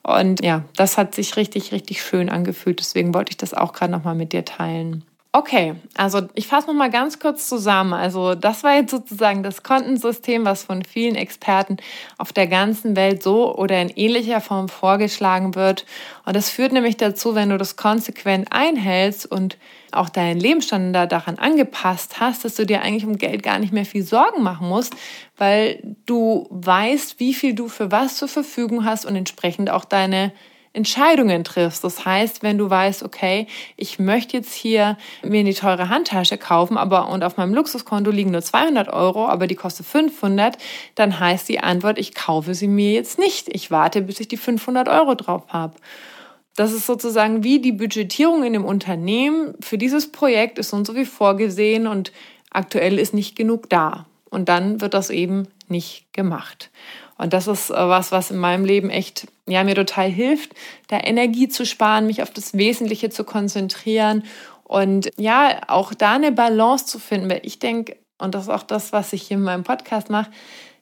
Und 0.04 0.44
ja, 0.44 0.66
das 0.76 0.98
hat 0.98 1.16
sich 1.16 1.38
richtig, 1.38 1.72
richtig 1.72 2.04
schön 2.04 2.30
angefühlt. 2.30 2.80
Deswegen 2.80 3.14
wollte 3.14 3.32
ich 3.32 3.38
das 3.38 3.54
auch 3.54 3.72
gerade 3.72 3.92
nochmal 3.92 4.16
mit 4.16 4.34
dir 4.34 4.44
teilen. 4.44 5.06
Okay, 5.38 5.76
also 5.96 6.22
ich 6.34 6.48
fasse 6.48 6.68
noch 6.68 6.74
mal 6.74 6.90
ganz 6.90 7.20
kurz 7.20 7.50
zusammen. 7.50 7.92
Also 7.92 8.36
das 8.36 8.64
war 8.64 8.76
jetzt 8.76 8.92
sozusagen 8.92 9.44
das 9.44 9.64
Kontensystem, 9.64 10.46
was 10.46 10.64
von 10.64 10.86
vielen 10.86 11.16
Experten 11.16 11.76
auf 12.18 12.32
der 12.32 12.48
ganzen 12.48 12.96
Welt 12.96 13.22
so 13.22 13.54
oder 13.54 13.82
in 13.82 13.90
ähnlicher 13.90 14.40
Form 14.40 14.70
vorgeschlagen 14.70 15.54
wird. 15.54 15.86
Und 16.26 16.38
das 16.38 16.50
führt 16.50 16.72
nämlich 16.72 16.96
dazu, 16.96 17.36
wenn 17.36 17.50
du 17.50 17.58
das 17.58 17.76
konsequent 17.76 18.48
einhältst 18.54 19.30
und 19.30 19.58
auch 19.92 20.08
deinen 20.08 20.40
Lebensstandard 20.40 21.12
daran 21.12 21.38
angepasst 21.38 22.22
hast, 22.22 22.46
dass 22.46 22.56
du 22.56 22.66
dir 22.66 22.82
eigentlich 22.82 23.06
um 23.06 23.18
Geld 23.18 23.44
gar 23.44 23.60
nicht 23.60 23.74
mehr 23.74 23.86
viel 23.86 24.04
Sorgen 24.04 24.42
machen 24.42 24.70
musst, 24.70 24.96
weil 25.36 25.84
du 26.06 26.48
weißt, 26.50 27.20
wie 27.20 27.34
viel 27.34 27.56
du 27.56 27.68
für 27.68 27.92
was 27.92 28.16
zur 28.16 28.30
Verfügung 28.30 28.86
hast 28.86 29.06
und 29.06 29.18
entsprechend 29.18 29.70
auch 29.70 29.84
deine 29.84 30.32
Entscheidungen 30.76 31.44
triffst. 31.44 31.84
Das 31.84 32.06
heißt, 32.06 32.44
wenn 32.44 32.58
du 32.58 32.70
weißt, 32.70 33.04
okay, 33.04 33.48
ich 33.78 34.00
möchte 34.00 34.38
jetzt 34.38 34.54
hier 34.54 34.98
mir 35.24 35.40
eine 35.40 35.54
teure 35.54 35.90
Handtasche 35.90 36.38
kaufen, 36.38 36.78
aber 36.78 37.10
und 37.10 37.24
auf 37.24 37.38
meinem 37.38 37.54
Luxuskonto 37.54 38.12
liegen 38.12 38.32
nur 38.32 38.42
200 38.42 38.90
Euro, 38.90 39.28
aber 39.28 39.48
die 39.48 39.56
kostet 39.56 39.86
500, 39.86 40.58
dann 40.96 41.20
heißt 41.20 41.48
die 41.50 41.60
Antwort, 41.60 41.98
ich 41.98 42.14
kaufe 42.14 42.54
sie 42.54 42.68
mir 42.68 42.92
jetzt 42.92 43.18
nicht. 43.18 43.48
Ich 43.54 43.72
warte, 43.72 44.02
bis 44.02 44.20
ich 44.20 44.28
die 44.28 44.38
500 44.38 44.90
Euro 44.90 45.16
drauf 45.16 45.44
habe. 45.50 45.76
Das 46.56 46.72
ist 46.72 46.86
sozusagen 46.86 47.44
wie 47.44 47.60
die 47.60 47.74
Budgetierung 47.74 48.44
in 48.44 48.54
dem 48.54 48.66
Unternehmen. 48.66 49.56
Für 49.60 49.78
dieses 49.78 50.12
Projekt 50.12 50.58
ist 50.58 50.70
so 50.70 50.78
und 50.78 50.88
so 50.88 50.96
wie 50.96 51.06
vorgesehen 51.06 51.86
und 51.86 52.12
aktuell 52.50 52.98
ist 52.98 53.14
nicht 53.14 53.36
genug 53.36 53.70
da. 53.70 54.06
Und 54.30 54.50
dann 54.50 54.82
wird 54.82 54.94
das 54.94 55.10
eben 55.10 55.48
nicht 55.70 56.12
gemacht. 56.14 56.70
Und 57.18 57.34
das 57.34 57.48
ist 57.48 57.70
äh, 57.70 57.74
was, 57.74 58.12
was 58.12 58.32
in 58.32 58.38
meinem 58.38 58.66
Leben 58.66 58.90
echt, 58.90 59.28
ja, 59.48 59.64
mir 59.64 59.76
total 59.76 60.10
hilft, 60.10 60.54
da 60.88 61.00
Energie 61.00 61.48
zu 61.48 61.66
sparen, 61.66 62.08
mich 62.08 62.22
auf 62.22 62.32
das 62.32 62.56
Wesentliche 62.56 63.10
zu 63.10 63.24
konzentrieren 63.24 64.24
und 64.64 65.12
ja, 65.18 65.62
auch 65.68 65.94
da 65.94 66.14
eine 66.14 66.32
Balance 66.32 66.88
zu 66.88 67.00
finden, 67.00 67.30
weil 67.30 67.42
ich 67.44 67.60
denke, 67.60 67.98
und 68.18 68.34
das 68.34 68.44
ist 68.44 68.50
auch 68.50 68.64
das, 68.64 68.94
was 68.94 69.14
ich 69.14 69.24
hier 69.24 69.38
in 69.38 69.44
meinem 69.44 69.64
Podcast 69.64 70.10
mache, 70.10 70.32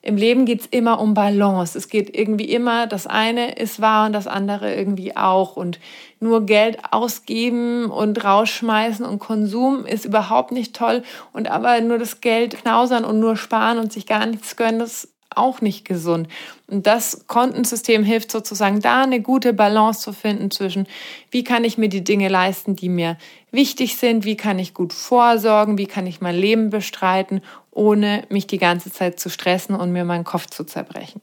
im 0.05 0.17
Leben 0.17 0.43
geht 0.43 0.59
es 0.59 0.67
immer 0.67 0.99
um 0.99 1.13
Balance. 1.13 1.77
Es 1.77 1.87
geht 1.87 2.13
irgendwie 2.15 2.51
immer, 2.51 2.87
das 2.87 3.07
eine 3.07 3.53
ist 3.55 3.79
wahr 3.79 4.05
und 4.05 4.11
das 4.11 4.27
andere 4.27 4.75
irgendwie 4.75 5.15
auch. 5.15 5.55
Und 5.55 5.79
nur 6.19 6.45
Geld 6.45 6.77
ausgeben 6.91 7.85
und 7.85 8.21
rausschmeißen 8.21 9.05
und 9.05 9.19
Konsum 9.19 9.85
ist 9.85 10.03
überhaupt 10.03 10.51
nicht 10.51 10.75
toll. 10.75 11.03
Und 11.31 11.49
aber 11.49 11.79
nur 11.79 11.99
das 11.99 12.19
Geld 12.19 12.57
knausern 12.57 13.05
und 13.05 13.21
nur 13.21 13.37
sparen 13.37 13.79
und 13.79 13.93
sich 13.93 14.05
gar 14.05 14.25
nichts 14.25 14.57
gönnen, 14.57 14.79
das 14.79 15.07
auch 15.35 15.61
nicht 15.61 15.85
gesund. 15.85 16.27
Und 16.67 16.85
das 16.85 17.25
Kontensystem 17.27 18.03
hilft 18.03 18.29
sozusagen 18.29 18.81
da 18.81 19.03
eine 19.03 19.21
gute 19.21 19.53
Balance 19.53 20.01
zu 20.01 20.11
finden 20.11 20.51
zwischen, 20.51 20.85
wie 21.31 21.45
kann 21.45 21.63
ich 21.63 21.77
mir 21.77 21.89
die 21.89 22.03
Dinge 22.03 22.27
leisten, 22.27 22.75
die 22.75 22.89
mir 22.89 23.17
wichtig 23.51 23.95
sind, 23.97 24.25
wie 24.25 24.37
kann 24.37 24.59
ich 24.59 24.73
gut 24.73 24.93
vorsorgen, 24.93 25.77
wie 25.77 25.85
kann 25.85 26.07
ich 26.07 26.21
mein 26.21 26.35
Leben 26.35 26.69
bestreiten, 26.69 27.41
ohne 27.73 28.23
mich 28.29 28.47
die 28.47 28.57
ganze 28.57 28.91
Zeit 28.91 29.19
zu 29.19 29.29
stressen 29.29 29.75
und 29.75 29.91
mir 29.91 30.05
meinen 30.05 30.23
Kopf 30.23 30.47
zu 30.47 30.63
zerbrechen. 30.63 31.21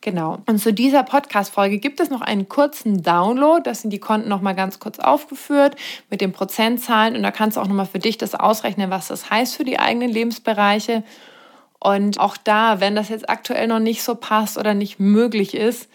Genau. 0.00 0.38
Und 0.46 0.58
zu 0.58 0.72
dieser 0.72 1.04
Podcast-Folge 1.04 1.78
gibt 1.78 2.00
es 2.00 2.10
noch 2.10 2.22
einen 2.22 2.48
kurzen 2.48 3.04
Download. 3.04 3.62
Das 3.62 3.82
sind 3.82 3.92
die 3.92 4.00
Konten 4.00 4.28
nochmal 4.28 4.56
ganz 4.56 4.80
kurz 4.80 4.98
aufgeführt 4.98 5.76
mit 6.10 6.20
den 6.20 6.32
Prozentzahlen. 6.32 7.14
Und 7.14 7.22
da 7.22 7.30
kannst 7.30 7.56
du 7.56 7.60
auch 7.60 7.68
nochmal 7.68 7.86
für 7.86 8.00
dich 8.00 8.18
das 8.18 8.34
ausrechnen, 8.34 8.90
was 8.90 9.06
das 9.06 9.30
heißt 9.30 9.54
für 9.54 9.64
die 9.64 9.78
eigenen 9.78 10.10
Lebensbereiche. 10.10 11.04
Und 11.78 12.18
auch 12.18 12.36
da, 12.36 12.80
wenn 12.80 12.96
das 12.96 13.10
jetzt 13.10 13.30
aktuell 13.30 13.68
noch 13.68 13.78
nicht 13.78 14.02
so 14.02 14.16
passt 14.16 14.58
oder 14.58 14.74
nicht 14.74 14.98
möglich 14.98 15.54
ist, 15.54 15.88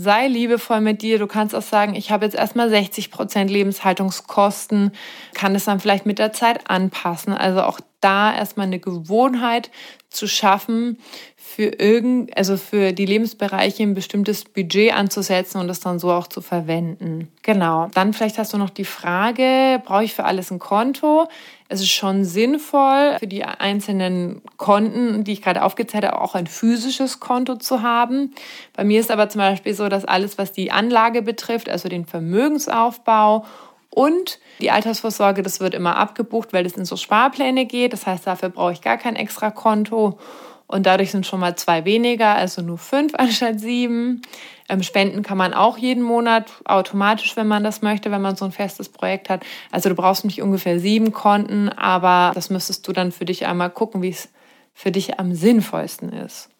sei 0.00 0.28
liebevoll 0.28 0.80
mit 0.80 1.02
dir. 1.02 1.18
Du 1.18 1.26
kannst 1.26 1.56
auch 1.56 1.62
sagen, 1.62 1.96
ich 1.96 2.12
habe 2.12 2.24
jetzt 2.24 2.36
erstmal 2.36 2.70
60 2.70 3.10
Prozent 3.10 3.50
Lebenshaltungskosten, 3.50 4.92
kann 5.34 5.56
es 5.56 5.64
dann 5.64 5.80
vielleicht 5.80 6.06
mit 6.06 6.20
der 6.20 6.32
Zeit 6.32 6.70
anpassen. 6.70 7.32
Also 7.32 7.62
auch 7.62 7.80
da 8.00 8.32
erstmal 8.32 8.66
eine 8.66 8.78
Gewohnheit 8.78 9.70
zu 10.10 10.26
schaffen, 10.26 10.98
für 11.36 11.66
irgend, 11.80 12.36
also 12.36 12.56
für 12.56 12.92
die 12.92 13.06
Lebensbereiche 13.06 13.82
ein 13.82 13.94
bestimmtes 13.94 14.44
Budget 14.44 14.92
anzusetzen 14.92 15.60
und 15.60 15.66
das 15.66 15.80
dann 15.80 15.98
so 15.98 16.12
auch 16.12 16.26
zu 16.26 16.40
verwenden. 16.40 17.32
Genau. 17.42 17.88
Dann 17.94 18.12
vielleicht 18.12 18.38
hast 18.38 18.52
du 18.52 18.58
noch 18.58 18.70
die 18.70 18.84
Frage, 18.84 19.82
brauche 19.84 20.04
ich 20.04 20.14
für 20.14 20.24
alles 20.24 20.50
ein 20.50 20.58
Konto? 20.58 21.26
Es 21.68 21.80
ist 21.80 21.90
schon 21.90 22.24
sinnvoll, 22.24 23.16
für 23.18 23.26
die 23.26 23.44
einzelnen 23.44 24.40
Konten, 24.56 25.24
die 25.24 25.32
ich 25.32 25.42
gerade 25.42 25.62
aufgezählt 25.62 26.04
habe, 26.04 26.20
auch 26.20 26.34
ein 26.34 26.46
physisches 26.46 27.18
Konto 27.18 27.56
zu 27.56 27.82
haben. 27.82 28.34
Bei 28.74 28.84
mir 28.84 29.00
ist 29.00 29.10
aber 29.10 29.28
zum 29.28 29.40
Beispiel 29.40 29.74
so, 29.74 29.88
dass 29.88 30.04
alles, 30.04 30.38
was 30.38 30.52
die 30.52 30.70
Anlage 30.70 31.22
betrifft, 31.22 31.68
also 31.68 31.88
den 31.88 32.06
Vermögensaufbau 32.06 33.44
und 33.90 34.38
die 34.60 34.70
Altersvorsorge, 34.70 35.42
das 35.42 35.60
wird 35.60 35.74
immer 35.74 35.96
abgebucht, 35.96 36.52
weil 36.52 36.66
es 36.66 36.76
in 36.76 36.84
so 36.84 36.96
Sparpläne 36.96 37.66
geht. 37.66 37.92
Das 37.92 38.06
heißt, 38.06 38.26
dafür 38.26 38.48
brauche 38.50 38.72
ich 38.72 38.80
gar 38.80 38.98
kein 38.98 39.16
extra 39.16 39.50
Konto. 39.50 40.18
Und 40.66 40.84
dadurch 40.84 41.10
sind 41.10 41.26
schon 41.26 41.40
mal 41.40 41.56
zwei 41.56 41.86
weniger, 41.86 42.34
also 42.34 42.60
nur 42.60 42.76
fünf 42.76 43.14
anstatt 43.18 43.58
sieben. 43.58 44.22
Ähm, 44.68 44.82
Spenden 44.82 45.22
kann 45.22 45.38
man 45.38 45.54
auch 45.54 45.78
jeden 45.78 46.02
Monat 46.02 46.52
automatisch, 46.66 47.36
wenn 47.36 47.48
man 47.48 47.64
das 47.64 47.80
möchte, 47.80 48.10
wenn 48.10 48.20
man 48.20 48.36
so 48.36 48.44
ein 48.44 48.52
festes 48.52 48.90
Projekt 48.90 49.30
hat. 49.30 49.42
Also 49.72 49.88
du 49.88 49.94
brauchst 49.94 50.26
nicht 50.26 50.42
ungefähr 50.42 50.78
sieben 50.78 51.12
Konten, 51.12 51.70
aber 51.70 52.32
das 52.34 52.50
müsstest 52.50 52.86
du 52.86 52.92
dann 52.92 53.12
für 53.12 53.24
dich 53.24 53.46
einmal 53.46 53.70
gucken, 53.70 54.02
wie 54.02 54.10
es 54.10 54.28
für 54.74 54.92
dich 54.92 55.18
am 55.18 55.34
sinnvollsten 55.34 56.12
ist. 56.12 56.50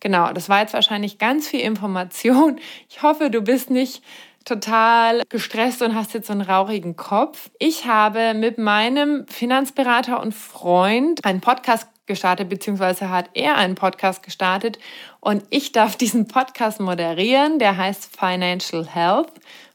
Genau, 0.00 0.32
das 0.32 0.48
war 0.48 0.60
jetzt 0.60 0.74
wahrscheinlich 0.74 1.18
ganz 1.18 1.46
viel 1.46 1.60
Information. 1.60 2.58
Ich 2.88 3.04
hoffe, 3.04 3.30
du 3.30 3.40
bist 3.40 3.70
nicht 3.70 4.02
total 4.44 5.22
gestresst 5.28 5.82
und 5.82 5.94
hast 5.94 6.14
jetzt 6.14 6.26
so 6.26 6.32
einen 6.32 6.42
rauchigen 6.42 6.96
Kopf. 6.96 7.50
Ich 7.58 7.86
habe 7.86 8.34
mit 8.34 8.58
meinem 8.58 9.26
Finanzberater 9.28 10.20
und 10.20 10.34
Freund 10.34 11.24
einen 11.24 11.40
Podcast 11.40 11.88
gestartet, 12.06 12.48
beziehungsweise 12.48 13.10
hat 13.10 13.30
er 13.34 13.56
einen 13.56 13.74
Podcast 13.74 14.22
gestartet 14.22 14.78
und 15.20 15.44
ich 15.50 15.72
darf 15.72 15.96
diesen 15.96 16.26
Podcast 16.26 16.80
moderieren. 16.80 17.58
Der 17.58 17.76
heißt 17.76 18.16
Financial 18.16 18.86
Health 18.86 19.32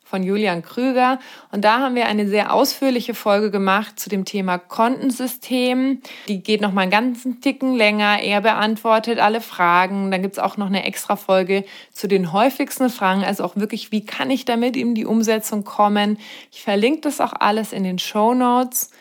von 0.10 0.24
Julian 0.24 0.62
Krüger. 0.62 1.20
Und 1.52 1.66
da 1.66 1.80
haben 1.80 1.96
wir 1.96 2.08
eine 2.08 2.28
sehr 2.28 2.54
ausführliche 2.54 3.14
Folge 3.14 3.52
gemacht 3.52 4.00
zu 4.00 4.10
dem 4.10 4.24
Thema 4.24 4.58
Kontensystem. 4.58 6.02
Die 6.28 6.42
geht 6.42 6.62
noch 6.62 6.72
mal 6.72 6.84
einen 6.84 6.92
ganzen 6.92 7.42
Ticken 7.42 7.76
länger. 7.76 8.22
Er 8.22 8.42
beantwortet 8.42 9.20
alle 9.20 9.42
Fragen. 9.42 10.10
Dann 10.10 10.22
gibt's 10.22 10.40
auch 10.40 10.56
noch 10.58 10.68
eine 10.68 10.86
extra 10.86 11.18
Folge 11.18 11.66
zu 11.92 12.08
den 12.08 12.32
häufigsten 12.32 12.90
Fragen. 12.90 13.24
Also 13.24 13.44
auch 13.44 13.58
wirklich, 13.58 13.92
wie 13.92 14.06
kann 14.06 14.32
ich 14.32 14.46
damit 14.46 14.78
in 14.78 14.96
die 14.96 15.06
Umsetzung 15.06 15.66
kommen? 15.66 16.18
Ich 16.52 16.62
verlinke 16.62 17.02
das 17.02 17.20
auch 17.20 17.34
alles 17.38 17.74
in 17.74 17.84
den 17.84 18.00
Show 18.00 18.34
Notes. 18.34 18.92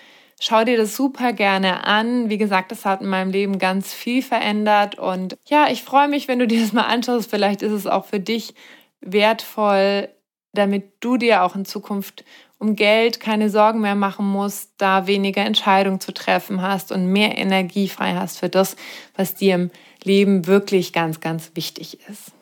Schau 0.41 0.65
dir 0.65 0.77
das 0.77 0.97
super 0.97 1.33
gerne 1.33 1.87
an. 1.87 2.29
Wie 2.29 2.37
gesagt, 2.37 2.71
das 2.71 2.85
hat 2.85 3.01
in 3.01 3.07
meinem 3.07 3.31
Leben 3.31 3.59
ganz 3.59 3.95
viel 3.95 4.23
verändert. 4.23 4.99
Und 4.99 5.39
ja, 5.47 5.69
ich 5.71 5.83
freue 5.83 6.09
mich, 6.09 6.29
wenn 6.29 6.41
du 6.41 6.47
dir 6.47 6.61
das 6.61 6.73
mal 6.73 6.83
anschaust. 6.83 7.31
Vielleicht 7.31 7.63
ist 7.63 7.73
es 7.73 7.87
auch 7.87 8.05
für 8.05 8.21
dich 8.21 8.55
wertvoll, 9.01 10.09
damit 10.57 10.93
du 11.01 11.17
dir 11.17 11.43
auch 11.43 11.55
in 11.55 11.65
Zukunft 11.65 12.25
um 12.59 12.75
Geld 12.75 13.21
keine 13.21 13.51
Sorgen 13.51 13.81
mehr 13.81 13.95
machen 13.95 14.27
musst, 14.27 14.73
da 14.79 15.07
weniger 15.07 15.43
Entscheidungen 15.45 16.01
zu 16.01 16.13
treffen 16.13 16.63
hast 16.63 16.91
und 16.91 17.07
mehr 17.07 17.37
Energie 17.39 17.89
frei 17.89 18.15
hast 18.15 18.39
für 18.39 18.49
das, 18.49 18.77
was 19.15 19.35
dir 19.35 19.55
im 19.55 19.71
Leben 20.03 20.47
wirklich 20.47 20.93
ganz, 20.93 21.21
ganz 21.21 21.53
wichtig 21.55 21.99
ist. 22.09 22.33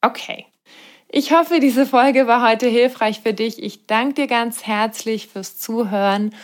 Okay. 0.00 0.46
Ich 1.08 1.32
hoffe, 1.32 1.60
diese 1.60 1.86
Folge 1.86 2.26
war 2.26 2.46
heute 2.46 2.66
hilfreich 2.68 3.20
für 3.20 3.34
dich. 3.34 3.62
Ich 3.62 3.86
danke 3.86 4.14
dir 4.14 4.26
ganz 4.26 4.66
herzlich 4.66 5.28
fürs 5.28 5.58
Zuhören 5.58 6.34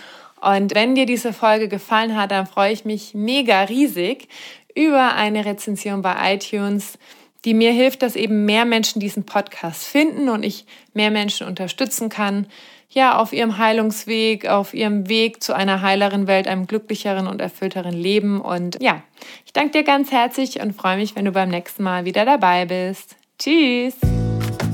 und 0.41 0.75
wenn 0.75 0.95
dir 0.95 1.07
diese 1.07 1.33
Folge 1.33 1.69
gefallen 1.69 2.17
hat, 2.17 2.31
dann 2.31 2.47
freue 2.47 2.73
ich 2.73 2.85
mich 2.85 3.15
mega 3.15 3.63
riesig 3.63 4.29
über 4.75 5.15
eine 5.15 5.45
Rezension 5.45 6.03
bei 6.03 6.35
iTunes, 6.35 6.99
die 7.45 7.55
mir 7.55 7.73
hilft, 7.73 8.03
dass 8.03 8.17
eben 8.17 8.45
mehr 8.45 8.65
Menschen 8.65 9.01
diesen 9.01 9.25
Podcast 9.25 9.85
finden 9.85 10.29
und 10.29 10.43
ich 10.43 10.67
mehr 10.93 11.11
Menschen 11.11 11.47
unterstützen 11.47 12.09
kann, 12.09 12.47
ja, 12.91 13.19
auf 13.19 13.33
ihrem 13.33 13.59
Heilungsweg, 13.59 14.49
auf 14.49 14.73
ihrem 14.73 15.09
Weg 15.09 15.43
zu 15.43 15.55
einer 15.55 15.83
heileren 15.83 16.27
Welt, 16.27 16.49
einem 16.49 16.67
glücklicheren 16.67 17.27
und 17.27 17.41
erfüllteren 17.41 17.93
Leben. 17.93 18.41
Und 18.41 18.81
ja, 18.81 19.03
ich 19.45 19.53
danke 19.53 19.73
dir 19.73 19.85
ganz 19.85 20.11
herzlich 20.11 20.61
und 20.61 20.75
freue 20.75 20.97
mich, 20.97 21.15
wenn 21.15 21.27
du 21.27 21.33
beim 21.33 21.51
nächsten 21.51 21.83
Mal 21.83 22.07
wieder 22.07 22.25
dabei 22.25 22.65
bist. 22.65 23.17
Tschüss! 23.39 23.95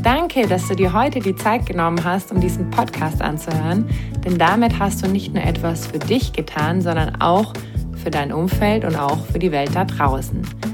Danke, 0.02 0.46
dass 0.46 0.68
du 0.68 0.76
dir 0.76 0.92
heute 0.92 1.18
die 1.20 1.34
Zeit 1.34 1.66
genommen 1.66 2.04
hast, 2.04 2.30
um 2.30 2.40
diesen 2.40 2.70
Podcast 2.70 3.22
anzuhören, 3.22 3.88
denn 4.24 4.38
damit 4.38 4.78
hast 4.78 5.02
du 5.02 5.08
nicht 5.08 5.32
nur 5.32 5.42
etwas 5.42 5.86
für 5.86 5.98
dich 5.98 6.32
getan, 6.32 6.82
sondern 6.82 7.20
auch 7.22 7.54
für 8.02 8.10
dein 8.10 8.32
Umfeld 8.32 8.84
und 8.84 8.96
auch 8.96 9.24
für 9.26 9.38
die 9.38 9.50
Welt 9.50 9.70
da 9.74 9.86
draußen. 9.86 10.73